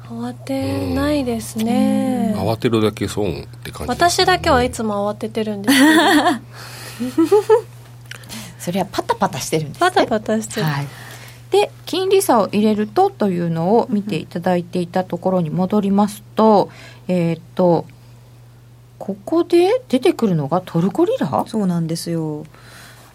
[0.09, 2.33] 慌てないですね。
[2.37, 7.37] 慌てるだけ損って感じ私だけはいつも慌ててるんですけど。
[8.59, 9.79] それはパタパタしてるんですね。
[9.79, 10.87] パタパタしてる、はい、
[11.51, 16.69] で金利差を入れるとというのを見ていただいていたところに戻りますと、
[17.07, 17.85] えーっと
[18.99, 21.45] ここで出てくるのがトルコリラ？
[21.47, 22.45] そうなんですよ。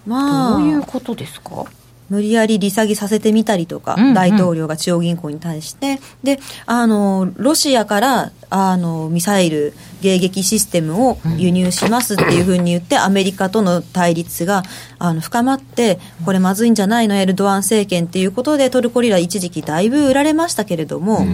[0.07, 0.59] まあ。
[0.59, 1.65] どういうことですか？
[2.11, 4.15] 無理やり利下げさせてみたりとか、うんうん。
[4.15, 9.73] 大統領が中央銀行に対して、で、あの、ロシアから、あの、ミサイル
[10.03, 14.63] 迎撃システムを輸入しますっていうふうに言って、アメリカとの対立が、
[14.99, 21.27] あの、深まって、これまずいんじゃないの、エルドアン政権っていうことで、トルコリラ一時期だいぶ売られましたけれども、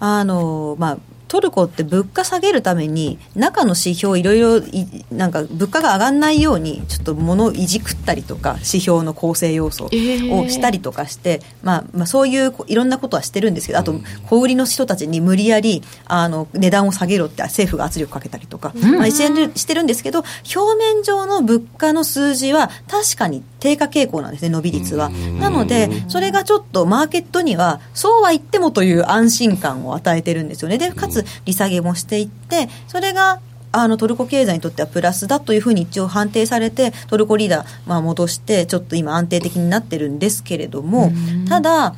[0.00, 0.98] あの、まあ、
[1.34, 13.96] トルコって物価下げるために中の指標いろいろいなんか物価が上がらないようにちょっと物をいじくったりとか指標の構成要素をしたりとかして、まあ、まあそういういろんなことはしてるんですけどあと
[14.28, 20.22] 小売りの人たちに無理やりあの値段を下げろって政府が圧力かけたりとか、まあ、してるしてるんですけど
[20.54, 25.08] 表面上の物価の数字は確かに低下傾向なんですね伸び率は。
[25.40, 30.78] なのでそれがちょっとマーケットにはそうは言ってもという安心感を与えてるんですよね。
[30.78, 33.40] でかつ利下げもしていってそれが
[33.72, 41.10] あのトルコ経済にとってはプラスだというふうに一応判定されてトルコリーダー、まあ、戻してちょっと今安定的になってるんですけれども
[41.48, 41.96] ただ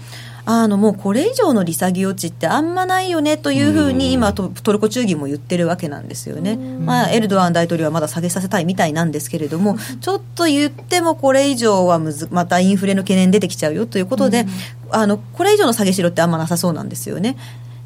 [0.49, 14.47] あのもうこれ以上の利下げ余地ってあんまないよねというふうに今トトルコ中銀も言ってるわけなんですよね、まあ、エルドアン大統領はまだ下げさせたいみたいなんですけれどもちょっと言ってもこれ以上はむずまたインフレの懸念出てきちゃうよということで、
[14.91, 17.37] あのこれ以上の下げしろってあんまなさそうなんですよね。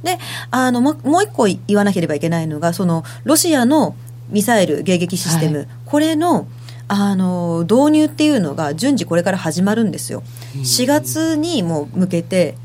[0.02, 0.18] で
[0.50, 3.94] あのももう一個言わなければいけないのがそのロシアの
[4.30, 5.68] ミサイル迎撃システム、はい。
[5.86, 6.46] これの
[6.88, 10.22] あの導入っていうのが順次これから始まるんですよ、
[10.54, 12.56] 4月にもう向けて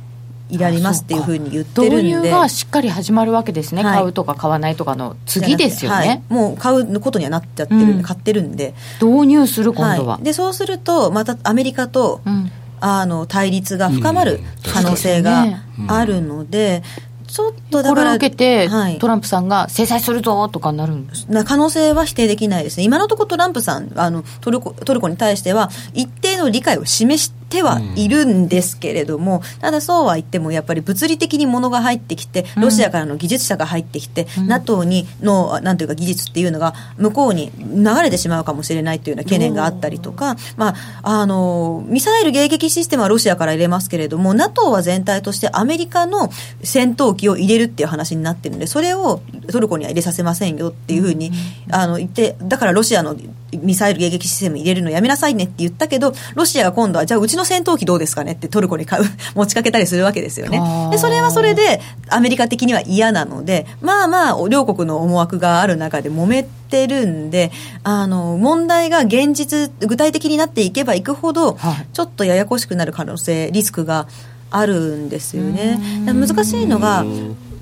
[0.50, 2.04] いられますっていうふうに言ってるんで。
[2.04, 3.96] 導入がしっかり始まるわけですね、はい。
[3.96, 6.24] 買うとか買わないとかの次ですよね、はい。
[6.30, 8.02] もう買うことにはなっちゃってるんで、うん。
[8.04, 8.74] 買ってるんで。
[9.02, 12.52] 導入する今度は、い、でそうするとまたアメリカと、うん。
[12.82, 15.46] あの対立が深まる可能性が
[15.88, 16.84] あるので、
[17.28, 19.00] ちょっとだこれをから受けて、はい。
[19.00, 21.26] トランプさんが制裁するぞとかなるんです。
[21.30, 22.78] な可能性は否定できないです。
[22.78, 46.30] ね、今のところトランプさんあのトルコ、トルコに対しては、一定の理解を示してはいるんですけれども、ただそうは言っても、やっぱり物理的に物が入ってきて、ロシアからの技術者が入ってきて、NATO にのなんていうか技術っていうのが向こうに流れてしまうかもしれないというような懸念があったりとか、まあ、あのミサイル迎撃システムはロシアから入れますけれども、NATO は全体としてアメリカの
[46.64, 51.32] 戦闘機を入れるっていう話になってるんで、それをトルコには入れさせませんよっていうふうに、
[51.72, 53.16] あの言って、だからロシアの
[53.53, 59.04] ミサイル迎撃システム入れるのやめなさいねって言ったけど、ロシアが今度は、じゃあうちの戦闘機どうですかねってトルコに買う
[59.36, 60.62] 持ちかけたりするわけですよね。
[60.91, 67.52] で、それはそれでアメリカ的には嫌なので、まあまあ、両国の思惑がある中で揉めてるんで、
[67.84, 74.08] あの、問題が現実、具体的になっていけばいくほど、はいちょっとややこしくなる可能性、リスクが
[74.52, 75.80] あるんですよね。
[76.06, 77.06] 難しいのが、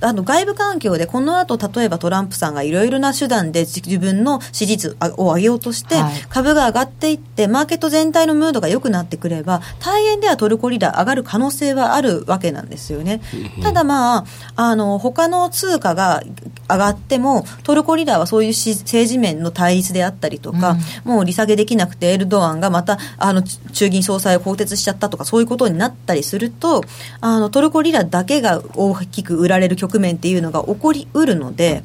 [0.03, 6.13] あの外部環境でこの後例えばトランプさんがいろいろな手段で自分の支持率を上げようとして、はい。
[6.29, 13.21] 株が上がっていってマーケット全体のムードが良くなってくれば大変ではトルコリラ上がる可能性はあるわけなんですよね。
[13.61, 14.25] ただまあ
[14.55, 16.21] あの他の通貨が
[16.69, 26.83] 上がってもトルコリラはそういうし政治面の対立であったりとか、もう利下げできなくてエルドアンがまたあの中銀総裁を更迭しちゃったとかそういうことになったりすると
[27.21, 31.83] あのトルコリラだけが大きく売られる局面っていうのが起こりうるので、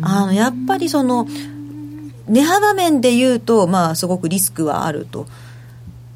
[0.00, 1.26] あのやっぱりその
[2.28, 5.26] 値幅面で言うと、まあ、すごくリスクはあると。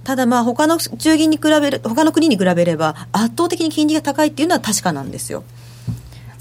[0.04, 5.44] ただまあ他の中銀に比べる他の国に比べれば圧倒的に金利が高いっていうのは確かなんですよ。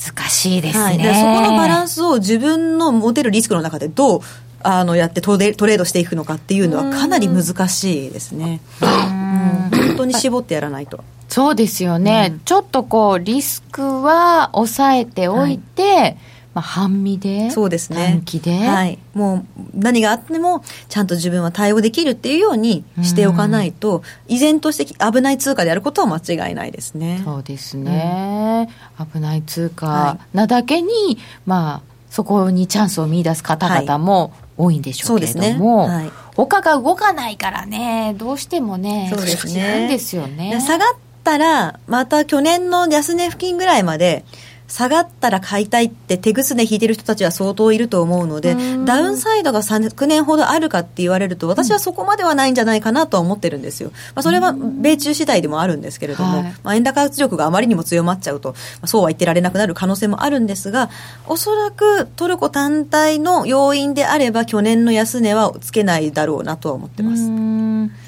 [0.03, 4.21] 難しいですね、はい、でそこのバランスを自分の持てるリスクの中でどう
[4.63, 8.61] あのやってトレトレードしていくのかっていうのはかなり難しいですね。
[8.81, 9.70] うん、本
[10.01, 11.03] 当に絞ってやらないと。
[11.27, 16.17] そうですよね、ちょっとこうリスクは抑えておいて、
[16.53, 18.07] まあ、半身でそうですね。
[18.11, 27.21] 短期で、はい、もう何があってもちゃんと自分は対応できるっていうようにしておかないと、依然として危ない通貨であることは間違いないですね。
[27.23, 28.67] そうですね、
[29.13, 35.41] 危ない通貨はなだけに、まあそこにチャンスを見出す方々も多いんでしょそううですね。
[35.41, 36.11] けれども、はい。
[36.35, 38.15] 他が動かないからね。
[38.17, 39.87] どうしてもねそうですね。
[39.89, 40.59] ですよね。
[40.61, 44.25] 下がったら、また去年の安値付近ぐらいまで、
[44.71, 48.55] 下がったら買いたいって手ぐすね引いてる人たちは相当いると思うので、
[48.85, 53.91] ダウンサイドが昨年ほどあるかって言われると、私はそこまではないんじゃないかなとは思ってるんですよ。
[54.15, 60.89] まあ、それは米中次第でもあるんですけれども、はいまあ、円高圧力があまりにも強まっちゃうと、まあそうは言ってられなくなる可能性もあるんですが、
[61.27, 67.29] おそらくトルコ単体の要因であれば、去年の安値はつけないだろうなとは思ってます。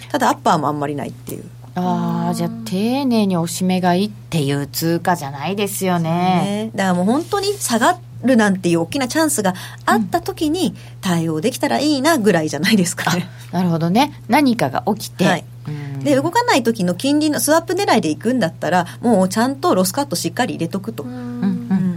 [0.10, 1.44] ただ、アッパーもあんまりないっていう。
[1.76, 6.10] ああじゃあ丁寧におしめがいいっていう通貨じゃないですよね。
[6.10, 9.54] ね、だからもう本当に下がるなんていう大きなチャンスが
[9.86, 13.28] あった時に対応できたらいいなぐらいじゃないですかね。
[13.52, 14.22] なるほどね。
[14.28, 15.46] 何かが起きて、はい。
[15.68, 16.00] うん。
[16.04, 21.18] で動かない時の金利のスワップ狙いでいくんだったらもうちゃんとロスカットしっかり入れとくと、うんうん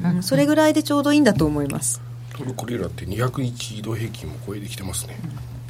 [0.04, 2.00] うんそれぐらいでちょうどいいんだと思います。
[2.36, 5.16] トルコリラって200日移動平均も超えてきてますね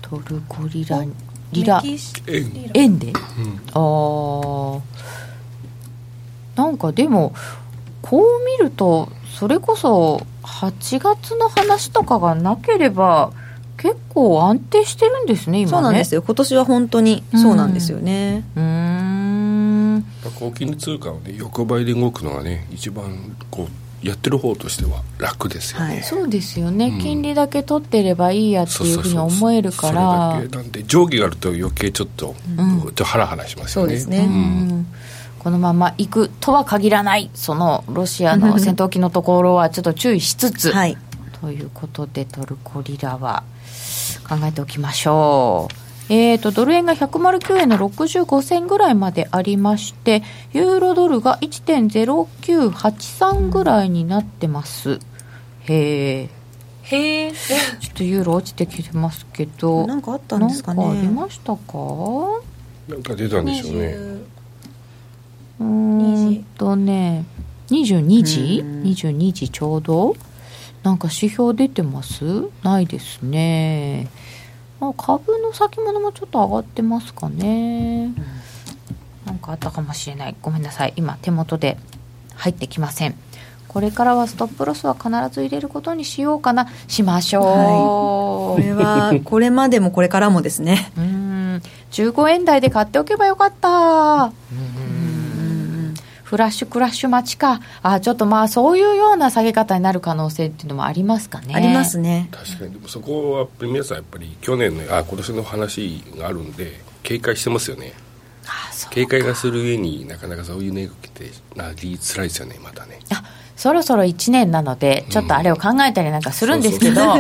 [0.03, 1.05] トルコリラ
[1.53, 1.83] リラ。
[2.75, 3.09] 円で？
[3.09, 3.15] うん。
[3.73, 4.81] あー。
[6.57, 7.35] なんかでも
[8.03, 8.23] こう
[8.59, 13.33] 見るとそれこそ8月の話とかがなければ
[13.77, 15.71] 結構安定してるんですね今ね。
[15.71, 16.23] そうなんですよ。
[16.23, 20.05] 今年は本当にそうなんですよね、うーん。
[20.39, 23.69] 高金利通貨はね横ばいで動くのがね一番こう
[24.03, 26.03] やってる方としては楽ですよね、はい。
[26.03, 26.99] そうですよね、うん。
[26.99, 32.81] 金利だけ取ってればいいやっていうふうに思えるかそらなんで上下があると余計ちょっと、うん。
[32.83, 33.89] ちょっとハラハラしますよね。
[33.89, 34.27] そうですね。
[34.29, 34.87] うん。
[35.39, 40.97] このまま行くとは限らないそのロシアの 戦闘機のところはちょっと注意しつつ、はい。
[41.41, 43.45] ということでトルコリラは
[44.29, 55.01] 考えておきましょうえーとドル円が109円の65銭ぐらいまでありましてユーロドルが1.0983ぐらいになってます。
[55.69, 56.29] へえ
[56.83, 57.37] へえちょ
[57.91, 60.85] っとユーロ落ちてきてますけどなんかあったんですかね。
[60.85, 61.61] なんかありましたか？
[62.89, 63.97] なんか出たんでしょうね。
[65.59, 65.67] うー
[66.39, 67.25] んとね
[67.69, 68.85] 22時うん。
[68.85, 70.15] 22時ちょうど？
[70.85, 72.49] なんか指標出てます？
[72.63, 74.09] ないですね
[74.81, 78.13] まあ株の先物もちょっと上がってますかね。
[79.25, 80.37] なんかあったかもしれない。
[80.43, 80.93] ごめんなさい。
[80.97, 81.77] 今手元で
[82.35, 83.15] 入ってきません。
[83.69, 86.69] これからはストップロスは必ず入れることにしようかな。
[86.89, 90.93] しましょう、これは これまでもこれからもですね。
[90.97, 94.33] うーん15円台で買っておけばよかった
[96.27, 97.61] フラッシュクラッシュ待ちか。
[97.83, 101.55] あちょっとまあそういうような下げ方になる可能性っていうのもありますかね。
[101.55, 102.29] ありますね。
[102.33, 102.73] 確かに。
[102.73, 107.93] でもそこは皆さんやっぱり去年のあ今年の話があるんで警戒してますよね。
[108.45, 112.99] あそう警戒がする上になかなかそういう値動きってなりづらいですよねまたね。
[113.13, 113.23] あ
[113.57, 117.17] そろそろ1年なのでちょっとあれを考えたりなんかするんですけど、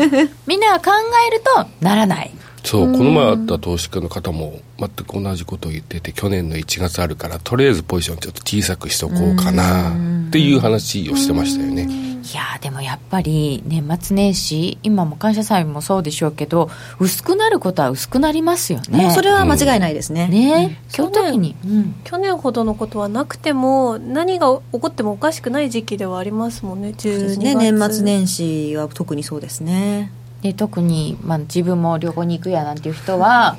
[0.46, 0.92] みんなが考
[1.28, 2.30] えるとならない。
[2.62, 11.84] そうこの前会った投資家の方も全く同じことを言ってて去年の1月あるからとりあえずポジションちょっと小さくしておこうかなっていう話をしてましたよね。
[11.84, 19.04] いやーでもやっぱり年末年始今も感謝祭もそうでしょうけど薄くなることは薄くなりますよね。
[19.04, 20.78] もうそれは間違いないですね、ね。
[20.96, 21.94] 今日時に、うん。
[22.04, 30.12] 去年ほどのことはなくても何が起こってもおかしくない時期ではありますもんね12そうです月ね年末年始は特にそうですね。
[30.42, 33.56] で特に、まあ、自分も旅行に行くやなんていう人は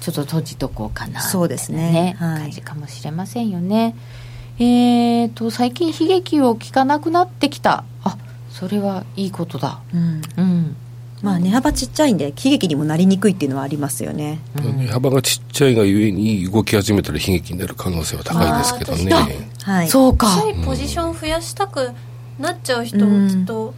[0.00, 2.16] ちょっと閉じとこうかなそうですね。
[2.18, 2.40] はい。
[2.40, 3.94] 感じかもしれませんよね
[4.58, 7.84] えーと最近悲劇を聞かなくなってきた。
[8.04, 8.16] あ
[8.50, 9.80] それはいいことだ。
[9.92, 10.22] うん。
[10.36, 10.76] うん。
[11.22, 14.40] まあ値幅ちっちゃいんで喜劇にもなりにくいっていうのはありますよね。
[14.54, 19.12] 値幅がちっちゃいがゆえに動き始めたら悲劇になる可能性は高いですけどね。
[19.64, 19.88] あはい。
[19.88, 20.28] そうか。
[20.42, 21.92] ついポジション増やしたく
[22.38, 23.74] なっちゃう人もきっと、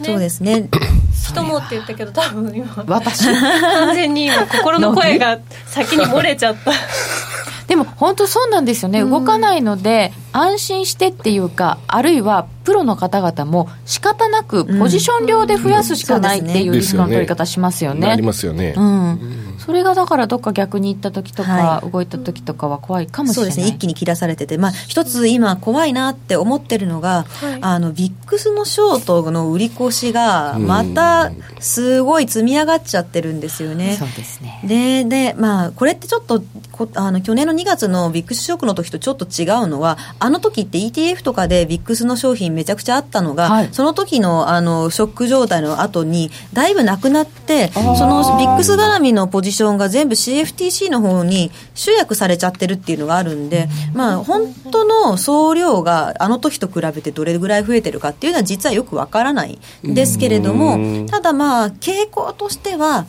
[0.00, 0.06] ね。
[0.06, 0.68] そうですね。
[1.30, 2.84] 人もって言ったけど多分今。
[2.86, 3.24] 私。
[3.26, 6.72] 完全に今心の声が先に漏れちゃった
[7.70, 18.08] でも本当そうなんですよね、動かないので安心してっていうかあるいはプロの方々も仕方なくポジション量で増やすしかないっていうリスクの取り方しますよね。
[18.08, 23.56] なりますよね、うん、それがだからどっか逆に行った時とか、は動いた時とかは怖いかもしそうれない。
[23.56, 23.76] ですね。
[23.76, 27.58] 一気に切らされてて、まあ、一つ今怖いなって思ってるのが、はい。
[27.62, 30.66] あのビックスのショートの売り越しがうん。
[30.66, 33.96] またすごい積み上がっちゃってるんですよね。
[33.98, 34.60] そうですね。
[34.64, 36.42] でで、まあ、これってちょっと
[36.72, 43.68] こあの去年の2月のビックスショックの時とちょっと違うのはあの時って ETF とかでビックスの商品めちゃくちゃあったのが、はい。
[43.72, 48.06] その時のあのショック状態の後にだいぶなくなってそー。
[48.06, 61.02] のビックス絡みのポジションが全部 CFTC の方に集約されちゃってるっていうのがあるんで、まあ、本当の総量があの時と比べてどれぐらい増えてるかっていうのは実はよくわからないんですけれどうん。
[61.02, 63.06] もただまあ傾向としては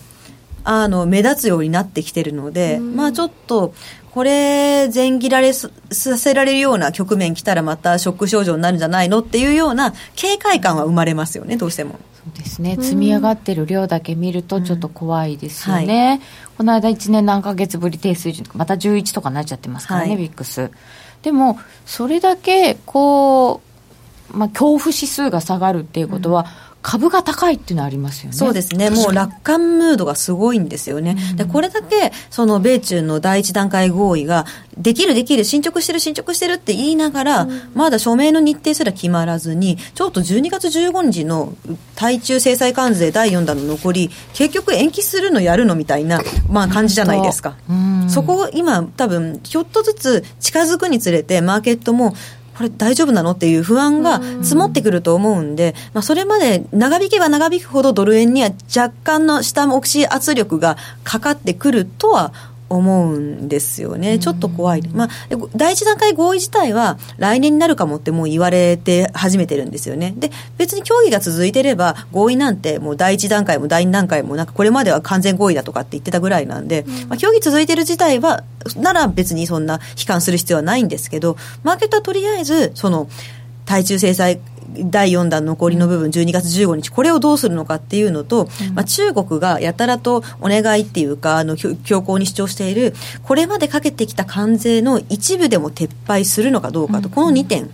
[0.64, 3.74] あの目立つようになってきてるので、まあちょっと
[4.12, 11.97] これ前切られさせられるような局面来たらまたショック症状になるんじゃないのっていうような警戒感は生まれますよねどうしても。
[12.14, 12.76] そうですね。
[12.80, 16.20] 積み上がってる量だけ見るとちょっと怖いですよね、うんはい、
[16.57, 20.72] この間1年何ヶ月ぶり低水準また11とかなっちゃってますからね、はい、ビックス。
[21.24, 23.62] でもそれだけこ
[24.34, 28.38] う、まあ、恐怖指数が下がるっていうことは、うん株が高いっていうのはありますよね。
[28.38, 28.90] そうですね。
[28.90, 31.16] もう楽観ムードがすごいんですよね。
[31.32, 34.46] うん、で、これだけ、その米中の第一段階合意が、
[34.78, 41.54] できるできる、進捗してる進捗してるって言いながら、うん、まだ署名の日程すら決まらずに、ちょっと12月15日の
[41.96, 47.56] 対中制裁関税第4弾の残り、結局延期するのやるのみたいな、まあ感じじゃないですか。
[48.08, 52.16] そこ今多分、ひょっとずつ近づくにつれて、マーケットも、
[52.62, 53.32] これ大丈夫なの？
[53.32, 62.34] っていう不安が積もってくると思うんで、まあ、それまで長引けば長引くほどドル円には若干の下押し圧力がかかってくるとは
[62.72, 65.10] 思うんですよね、ちょっと怖い、まあ、
[65.56, 78.44] 第一段階合意自体は来年になるかもってもう言われて始めてるんですよね、で別に協議が続いてれば、合意なんてもう第一段階も第二段階も、なんかこれまでは完全合意だとかって言ってたぐらいなんで、まあ、協議続いてる自体は、
[78.78, 83.08] なら別にそんな悲観する必要はないんですけど、マーケットはとりあえず、その、
[83.66, 84.40] 対中制裁
[84.78, 92.94] 第4弾残りの部分、12月15日、これをどうするのかっていうのと、うん、まあ、中国がやたらとお願いっていうか、あの強硬に主張している、
[93.24, 97.70] これまでかけてきた関税の一部でも撤廃するのかどうかと、この2点。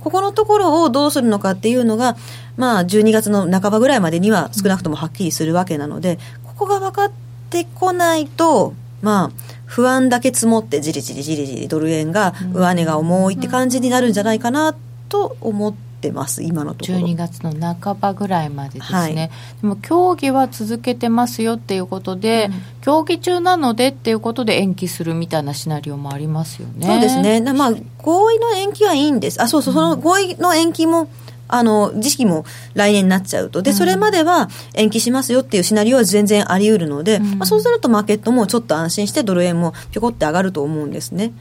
[0.00, 2.16] ここのところをどうするのかっていうのが、
[2.56, 7.12] まあ、12月の半ばぐらいまでには少なくともはっきりするわけなので、ここが分かっ
[7.50, 9.30] てこないと、まあ、
[9.66, 14.74] 不安だけ積もってじりじりじりじりドル円が上値が重いって感じになるんじゃないかな
[15.08, 16.98] と思ってってます今のところ。
[16.98, 19.30] 12月の半ばぐらいまでですね、はい、で
[19.62, 26.86] も協議は続けてますよっていうことで、うん、協議中なのでっていうことで延期するみたいなシナリオもありますよね。
[26.86, 27.40] そうですね。
[27.52, 29.42] まあ合意の延期はいいんです。
[29.42, 31.08] あそうそう、その合意の延期も
[31.48, 32.44] あの、時期も
[32.74, 33.62] 来年になっちゃうと。
[33.62, 41.32] で、それまでは延期しますよっていうシナリオは全然あり得るので、うん、まあ、そうするとマーケットもちょっと安心してドル円もぴょこって上がると思うんですね。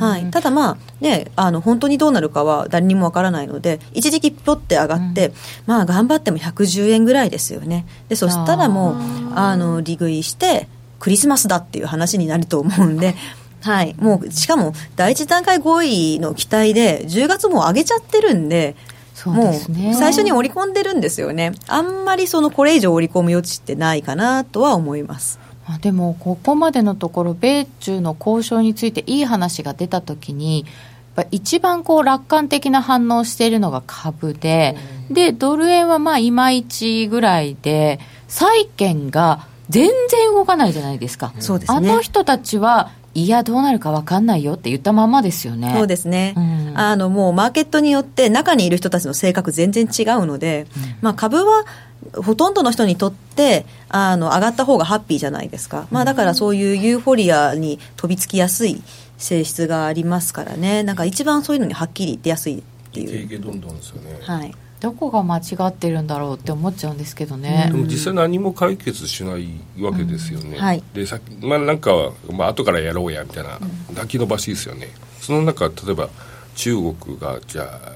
[0.00, 0.30] はい。
[0.30, 5.34] ただまあ、ね、あの、本当にどうなるかは誰にもわからないので、一時期ぴょって上がって、うん、
[5.66, 7.86] まあ、頑張っても110円ぐらいですよね。
[8.08, 8.96] で、そしたらもう、
[9.34, 10.68] あの、利食いして、
[11.00, 13.16] クリスマスだっていう話になると思うんで、
[13.62, 18.74] はい、もうしかも第一段階合意の期待で10月も上げちゃってるんで
[19.26, 21.52] もう最初に織り込んでるんですよね。
[21.66, 25.38] あんまりそのこれ以上織り込む余地ってないかなとは思います
[25.80, 30.66] でもここまでのところ米中の交渉についていい話が出たときに
[31.30, 34.76] 一番こう楽観的な反応をしているのが株で、
[35.10, 45.72] でドル円はまあいまいちぐらいで債券が全然動かないじゃないですか、そうですね、あの人たちはいや、どうなるか分かんないよって言ったままですよね。
[45.76, 46.34] そうですね。
[46.36, 51.64] うん、あの、もうマーケットによって中にいる人たちの性格全然違うので、うん、まあ株は
[52.14, 55.88] ほとんどの人にとって、あの、上がった方がハッピーじゃないですか。
[55.90, 58.82] まあだからそういうユーフォリアに飛びつきやすい
[59.18, 60.82] 性質がありますからね。
[60.82, 63.40] なんか一番そういうのにはっきり言ってやすいっていう。
[63.40, 64.18] どんどんですよね。
[64.22, 64.54] はい。
[64.80, 70.62] どこが間違ってるんだろうって思っちゃうんですけどね、でも実際何も解決しないわけですよね、うん。
[70.62, 74.88] はい、でさまあなんかは、まあ後からやろうやみたいな抱き伸ばしですよね、
[75.20, 76.08] その中例えば
[76.56, 77.92] 中国がじゃあ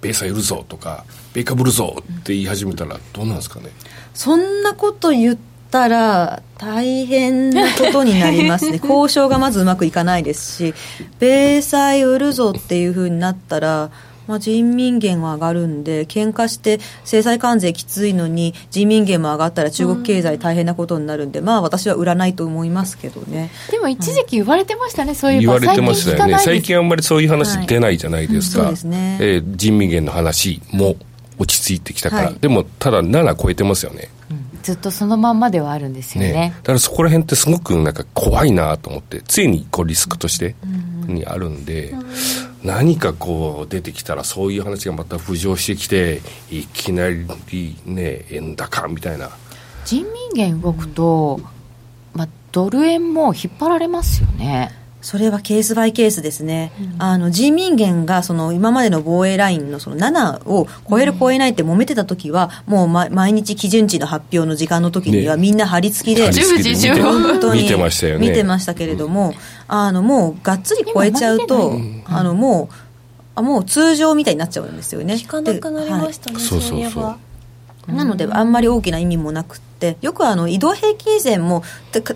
[0.00, 3.70] 米債売るぞとか米株売るぞって言い始めたらどうなんですかね、
[4.12, 5.38] そんなこと言っ
[5.70, 8.80] たら大変なことになりますね。
[8.82, 10.74] 交渉がまずうまくいかないですし
[11.20, 13.90] 米債売るぞっていうふうになったら
[14.26, 23.50] まあ、人民元は上がるんで、喧嘩して制裁関税きついのに、人民元も上がったら中国経済大変なことになるんで、うん、まあ私は売らないと思いますけどね。
[23.70, 26.38] でも一時期言われてましたね、うん、そういう言われてましたよね。
[26.38, 28.64] 最近あんまりそういう話出ないじゃないですか。
[28.64, 29.18] はい、そうですね。
[29.20, 30.96] えー、人民元の話も
[31.38, 32.24] 落ち着いてきたから。
[32.26, 34.08] はい、でも、ただ7超えてますよね。
[34.62, 40.56] ずっとそのまんまではあるんですよね、ね、だからそこら辺ってすごくなんか怖いなと思ってついにこうリスクとして
[41.06, 47.26] にあるんで、うん何かこう出てきたらそういう話がまた浮上してきていきなり
[47.84, 49.30] ね円高みたいな。
[49.84, 51.40] 人民元動くと、
[52.14, 54.83] まあ、ドル円も引っ張られますよね。
[55.04, 68.28] それはケースバイケースですね、うん、あの人民元がその今までの防衛ラインのその7を超える、超えないって揉めてた時は、もう、ま、毎日基準値の発表の時間の時には、みんな張り付きで、ね、本当に見てましたよね。
[68.28, 69.34] 見てましたけれども、
[69.68, 72.74] あのもうがっつり超えちゃうと、あのもう。
[73.36, 75.14] あもう通常みたいになっちゃうんですよね。
[75.14, 77.16] 聞かなくなりましたね、はい、そうそうそ
[77.88, 77.92] う。
[77.92, 81.62] なのであんまり大きな意味もなくてよくあの移動平均線も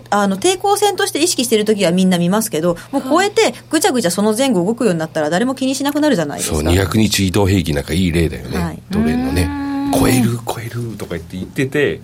[0.09, 8.81] あの抵抗線として意識してる時はみんな見ますけどもう超えてぐちゃぐちゃその前後動くようになったら誰も気にしなくなるじゃないですかそう200日移動平均なんかいい例だよね、はい。
[8.89, 9.49] ドル円のね。
[9.97, 12.01] 超える超えるとか言って言ってて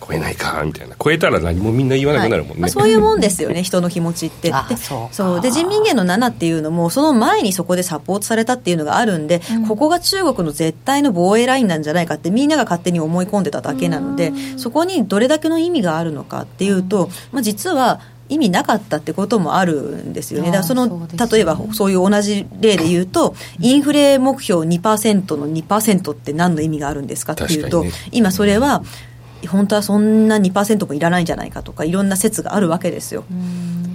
[0.00, 0.96] 超えないかみたいな。
[1.02, 4.52] 超えたら何もみんな言わなくなるもんね、まあ、そういうもんですよね 人の気持ちって。
[4.52, 5.40] あでそうか。
[5.40, 20.46] で人民元の7っていうのもその前にそこでサポートされたっていうのがあるんで、ここが中国の絶対の防衛ラインなんじゃないかってみんなが勝手に思い込んでただけなのでそこにどれだけの意味があるのかっていうと、まあ、実は意味なかったってこともあるんですよね。
[20.46, 21.06] だからそのね。
[21.30, 27.90] 例えばそういう同じ例で言うと、インフレ目標2%の2%って何の意味があるんですかっていうと、ね。
[28.12, 28.82] 今それは
[29.48, 33.24] 本当はそんな2%もいらないんじゃないかとかいろんな説があるわけですよ。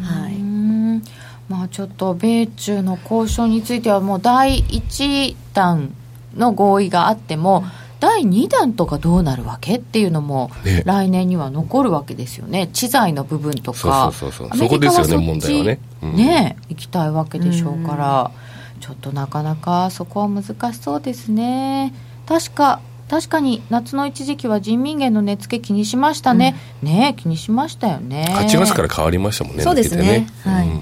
[0.03, 0.35] はい。
[0.35, 1.03] うん
[1.49, 5.93] まあちょっと米中の交渉についてはもう第1弾
[6.37, 7.65] の合意があっても、
[7.99, 10.81] 第2弾とかどうなるわけっていうのもね。
[10.85, 12.69] 来年には残るわけですよね。
[12.73, 14.11] 知財の部分とか。
[14.13, 14.69] そうそうそうそう。
[14.69, 15.79] アメリカはそこですよねそっち問題はね。
[16.01, 16.15] うん。
[16.15, 18.31] ね行きたいわけでしょうから、
[18.79, 21.93] ちょっとなかなかそこは難しそうですね。
[22.25, 22.79] 確か
[23.11, 28.25] 確かに夏の一時期は人民元の値付け気にしましたね、ね気にしましたよね。
[28.29, 30.27] 8月から変わりましたもんねそうですね。
[30.29, 30.67] 抜けてはい。
[30.69, 30.81] うん。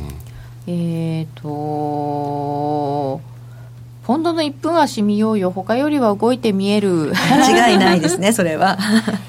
[0.67, 3.19] えーと
[4.03, 5.49] ポンドの1分足見ようよ。
[5.49, 7.11] 他よりは動いて見える。
[7.15, 8.77] 間違いないですね、 それは。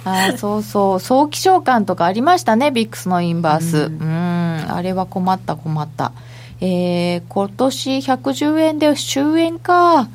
[0.04, 1.00] あーそうそう。
[1.00, 3.78] 早期償還とかありましたねビックスのインバース。
[3.78, 4.66] うん。
[4.68, 6.12] あれは困った困った。
[6.60, 10.08] えー、今年110円で終円か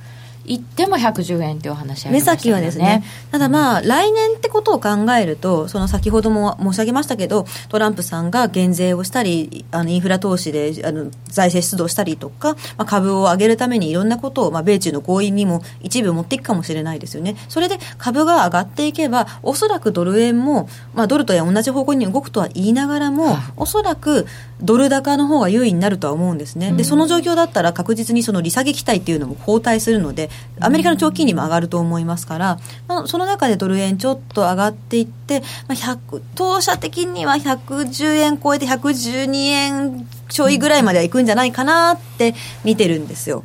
[0.47, 17.35] 行っても110円というお話あり目先はですね、ただまあ、来年ってことを考えると、その先ほども申し上げましたけど、トランプさんが減税をしたり、あのインフラ投資であの財政出動したりとか、まあ、株を上げるためにいろんなことを、まあ、米中の合意にも一部持っていくかもしれないですよね。
[17.49, 24.25] それで株が上がっていけば、おそらくドル円も、まあ、ドルと円同じ方向に動くとは言いながらも、おそらく
[24.61, 26.71] ドル高の方が優位になるとは思うんですね。
[26.71, 30.29] で、その状況だったら確実にその利下げ期待っていうのも後退するので、
[30.59, 35.97] アメリカの長期金利も上がると思いますから、まあ、その中でドル円ちょっと上がっていって、まあ、
[36.35, 43.43] 当社的には110円超えて112円ちょいぐらいまではいくんじゃないかなって見てるんですよ。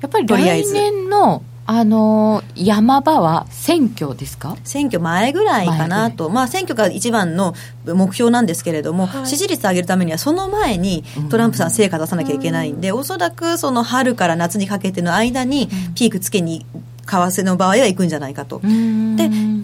[0.00, 4.56] やっぱり来年のあのー山場は選挙ですか？
[4.64, 7.54] 選挙前ぐらいかなと、まあ、選挙が一番の
[7.84, 9.26] 目標なんですけれども、はい。
[9.26, 16.64] 支持率上げるためにはその前にトランプさん成果出さなきゃいけないんで、おそらくその春から夏にかけての間にピークつけに
[17.06, 18.60] 為替の場合は行くんじゃないかと。
[18.60, 18.68] で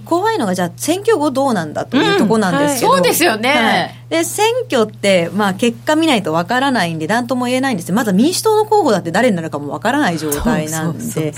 [0.04, 3.02] 怖いのがじゃあ選挙後どうなんだというところなんですけど、うんはい。
[3.02, 3.50] そうですよね。
[3.50, 3.94] はい。
[4.10, 7.94] で選挙って、まあ、結果見ないとわからないんで何とも言えないんですよ。
[7.94, 11.32] まだ民主党の候補だって誰になるかもわからない状態なんで。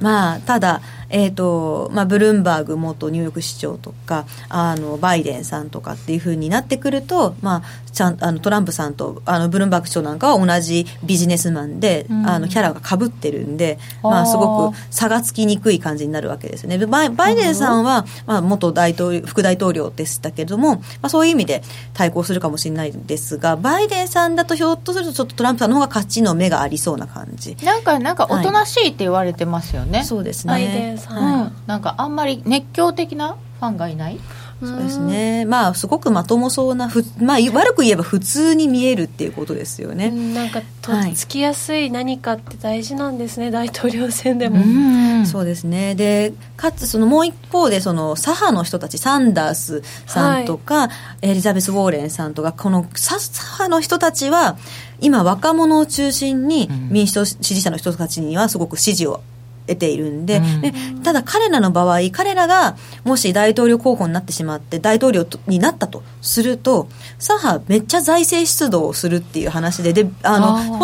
[0.00, 12.26] まあただ、えーとまあ、ブルームバーグ元ニューヨーク市長とかあのバイデンさんとかっていうふうになってくると、まあ、ちゃんあのトランプさんとあのブルームバーグ市長なんかは同じビジネスマンで、うん。
[12.26, 16.76] あのキャラがかぶってるんで、まあ、すごく差がつきにくい感じになるわけですよね。
[16.76, 21.62] でバイバイデンさんは、まあ、元大統領副大統領でしたけれども、まあ、そういう意味で
[21.94, 27.56] 対抗するかもしれないんですがバイデンさんだとひょっとするとちょっとトランプさんの方が勝ちの目がありそうな感じ。
[27.64, 30.52] なんかなんかおとなしいって言われてますよね、そうですね。
[30.52, 31.16] バイデンさん。
[31.16, 31.42] はい。
[31.42, 34.18] うん、なんかあんまり熱狂的なファンがいない？
[34.60, 35.44] そうですね。
[35.44, 40.06] まあ、すごくまともそうな、ふまあ、悪く言えば普通に見えるっていうことですよね。
[40.06, 45.94] うんなんかとはいっつきやすい何かって大事なんですね大統領選でも、んそうですね。
[45.94, 50.88] で、かつ、そのもう一方で、その左派の人たち、サンダースさんとか、
[51.22, 54.56] エリザベス・ウォーレンさんとか、この左左派の人たちは、
[55.00, 59.20] 今、若者を中心にうん民主党支持者の人たちにはすごく支持を
[59.66, 60.60] 得ているんで、うん。
[60.60, 66.88] でただ彼らの場合、彼らがもし大統領候補になってしまって、大統領とになったとすると、
[67.18, 70.78] 左派めっちゃ財政出動をするっていう話で、で、あの、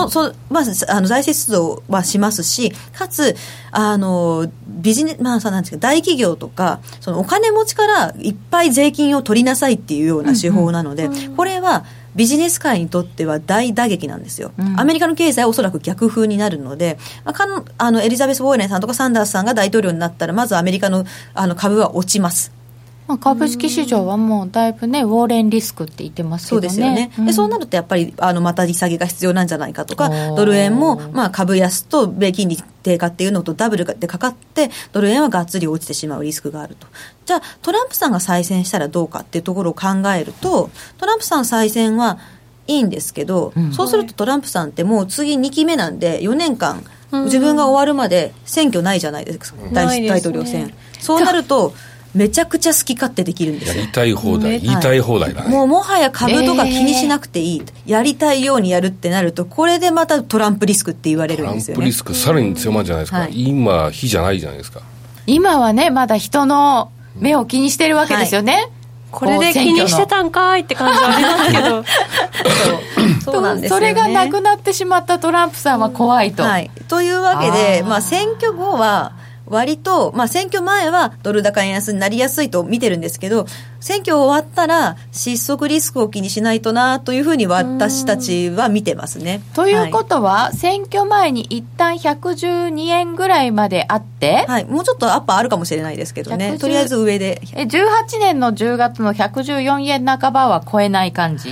[0.51, 3.37] まず、あの、財政出動はしますし、かつ、
[3.71, 21.05] あの、ビジネス、まあさ、なんですか、大企業とか、そのお金持ちからいっぱい税金を取りなさいっていうような手法なので、これは、ビジネス界にとっては大打撃なんですよ、うんアメリカの経済はおそらく逆風になるので、まあ、かのあのエリザベス・ウォーレンさんとかサンダースさんが大統領になったら、まずアメリカの
[21.35, 22.62] あの株は落ちます。
[23.09, 36.87] まあ、株式市場はもうだいぶねウォーレンリスクって言ってますけそうですよね、でそうなるとやっぱりあのまた利下げが必要なんじゃないかとかドル円も、まあ、株安と米金利低下っていうのとダブルでかかってドル円はがっつり落ちてしまうリスクがあると。
[37.27, 39.87] じゃあトランプさんが再選したらどうかっていうところを考
[40.17, 42.19] えるとトランプさん再選は
[42.67, 43.73] いいんですけど、うん。
[43.73, 47.25] そうするとトランプさんってもう次2期目なんで4年間うん。
[47.25, 50.21] 自分が終わるまで選挙ないじゃないですか、大ないですね。
[50.21, 50.73] 大統領選。
[50.99, 51.75] そうなると
[52.15, 53.75] めちゃくちゃ好き勝手できるんです。
[53.75, 54.61] よやりたい放題。
[54.61, 61.81] 言いたい放題だね、もうもはや株とか気にしなくていい、やりたいようにやるってなるとこれでまたトランプリスクって言われトランるんですよね。
[61.81, 63.49] プリスクさらに強まるじゃないですか、はい。
[63.49, 64.83] 今火じゃないじゃないですか。
[65.27, 68.69] 今はねまだ人の目を気にしてるわけですよね、
[69.11, 71.85] これで気にしてたんかいって感じはありますけど。
[73.25, 79.13] そうそうなんですよ、ね、それがなくなってしまったトランプさんは怖いと、はい、というわけでまあ、選挙後は
[79.53, 83.47] 割と、まあ、選挙前はドル高円安になりやすいと見てるんですけど
[83.83, 89.43] 選挙終わったら失速リスクを気にしないとなというふうに私たちは見てますね。
[89.55, 96.53] ということは、選挙前に一旦112円ぐらいまであって、はい、はい、もうちょっとアッパーあるかもしれないですけどね。
[96.53, 97.43] 110とりあえず上で。
[97.55, 101.51] え18年の10月の114円半ばは超えない感じ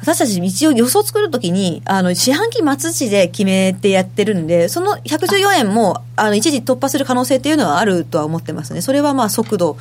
[0.00, 8.82] 私たち一応予想作るときに、あの、四半期末時で決めてやってるんで、その114円も、あの、一時突破する可能性っていうのはあるとは思ってますね。
[8.82, 9.78] それはまあ速度、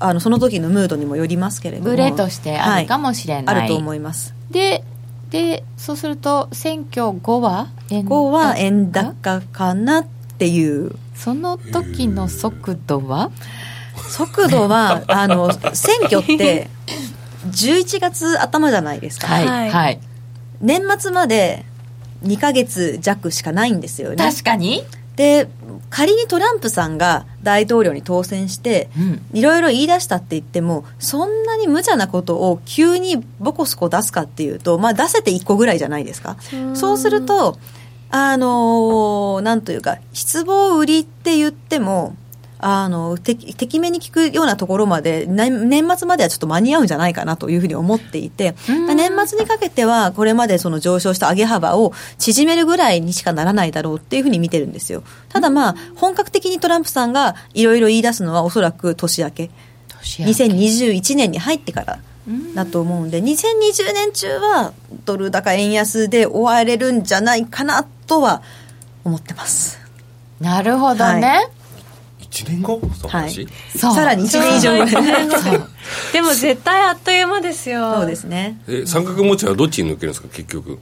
[0.00, 1.90] あの、その時のムードにもよりますけれども。
[1.90, 4.34] ブレとしてあるかもしれない、はいあると思います。
[4.50, 4.84] で
[5.30, 10.06] でそうすると選挙後は円5は円高かなっ
[10.38, 10.92] ていう。
[11.14, 13.30] その時の速度は？
[14.08, 16.68] 速度は、あの、選挙って、
[17.52, 19.26] 11月頭じゃないですか。
[19.28, 19.46] はい。
[19.46, 19.70] はい。
[19.70, 20.00] はい。
[20.60, 21.64] 年末まで
[22.24, 24.16] 2ヶ月弱しかないんですよね。
[24.16, 24.84] 確かに、
[25.16, 25.48] で
[25.90, 29.22] 仮にトランプさんが大統領に当選してうん。
[29.32, 36.36] いろいろ言い出したって言ってもそんなに無茶なことを急にボコスコ出すかっていうと、まあ、出せて1個ぐらいじゃないですか。
[36.74, 37.58] そうすると
[38.10, 42.14] あのーなんというか失望売りって言っても
[42.64, 48.96] あのててきめに聞くようなところまで年年末まではちょっと間に合うんじゃないかなというふうに思っていてうん。
[48.96, 55.02] 年末にかけてはこれまでその上昇した上げ幅を縮めるぐらいにしかならないだろうっていうふうに見てるんですよ。
[55.28, 59.50] ただまあ本格的にトランプさんがいろいろ言い出すのはおそらく年明け。
[59.98, 60.32] 年明け。
[60.32, 61.98] 2021年に入ってから
[62.54, 64.72] だと思うんで2020年中は
[65.04, 68.42] ドル高円安で終われるんじゃないかなとは
[69.04, 69.80] 思ってます。
[70.40, 71.50] なるほどね、は
[72.32, 72.80] 1年後？
[72.98, 74.90] その話、そうさらに1年以上ぐ
[76.12, 77.96] でも絶対あっという間ですよ。
[77.96, 80.28] そうですねえ三角持ちはどっちに抜けるんですか？
[80.28, 80.78] 結局。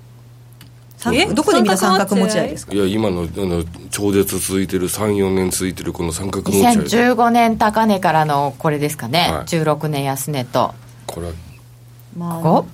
[1.35, 2.73] どこでみんな三角持ち合いですか？
[2.75, 9.45] いや今のあの超絶続いてる34年続いてるこの三角持ち合い2015年高値からのこれですかね、はい。
[9.47, 10.75] 16年安値と。
[11.07, 11.27] これ。
[11.29, 11.33] は
[12.17, 12.67] まあこ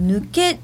[0.00, 0.58] 抜け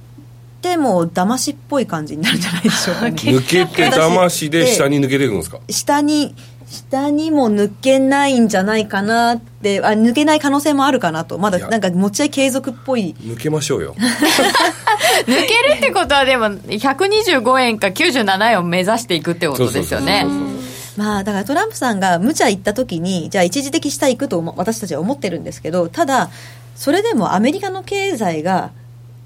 [0.63, 3.11] ても騙しっぽい感じになるんじゃないでしょうかね。
[3.21, 5.59] 抜けて騙しで 下に抜けていくんですか？
[5.69, 6.35] 下に
[6.67, 11.39] 下にも抜けないんじゃないかなってあ抜けない可能性もあるかなと。
[11.39, 13.15] まだなんか持ち合い継続っぽい。
[13.21, 13.95] 抜けましょうよ。
[15.27, 20.27] 抜けるってことはでも125円か97円を目指していくってことですよね。
[20.97, 26.31] まあだからトランプさんが無茶言った時にじゃあ一時的下行くと思私たちは思ってるんですけどただ
[26.77, 28.71] それでもアメリカの経済が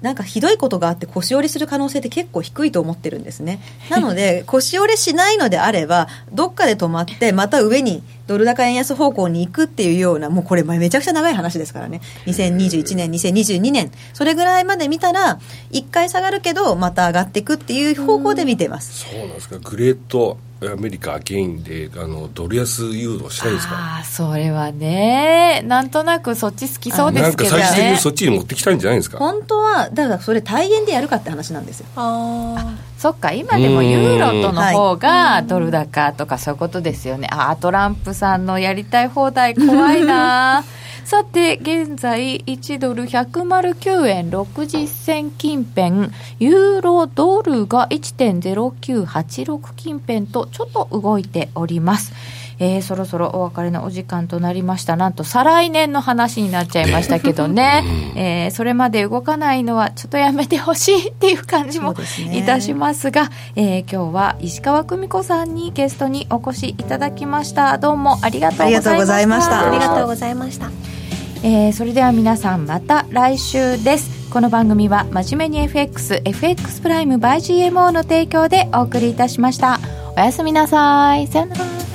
[0.01, 3.59] なんかひどいことがあって腰折れする可能性って結構低いと思ってるんですね。
[3.89, 11.99] なので 腰折れしないのであればどっかで止まってまた上にドル高円安方向に行くっていうようなもうこれめちゃくちゃ長い話ですからね。
[12.27, 15.39] 2021年2022年それぐらいまで見たら
[15.69, 19.05] 一回下がるけどまた上がっていくっていう方向で見てます。
[19.09, 19.57] そうなんですか。
[19.57, 20.37] グレート。
[20.61, 23.75] アメリカゲインであのドル安誘導したいですか？
[23.75, 29.19] ああそれはねなんとなくそっち好きそうでなんすけどか最終的にねそっちに持ってきたいんじゃないですか？
[29.19, 31.85] 本当はだからそれ大円でやるかって話なんですよ。
[31.95, 40.65] あそっか今でもユーロとの方がドル高とかそういうことですよね、ああトランプさんのやりたい放題怖いな
[41.09, 52.13] さて現在1ドル109円60銭近辺ユーロドルが1.0986近辺とちょっと動いております。
[52.59, 54.97] えーそろそろお別れのお時間となりました。
[54.97, 57.83] なんと再来年の話になっちゃいましたけどね、
[58.15, 61.95] えーそれまで動かないのはちょっとやめてほしいっていう感じも
[62.33, 67.79] いたしますが、えー今日は石川久美子さんにゲストにお越しいただきました。
[67.79, 68.91] どうもありがとうございました。
[68.91, 69.59] ありがとうございました。
[69.59, 70.98] あありがとうございました
[71.43, 74.29] えーそれでは皆さんまた来週です。
[74.29, 79.79] この番組は真面目に FXFX プライム by GMO の提供でお送りいたしました。
[80.17, 81.27] おやすみなさい。
[81.27, 81.88] さよなら。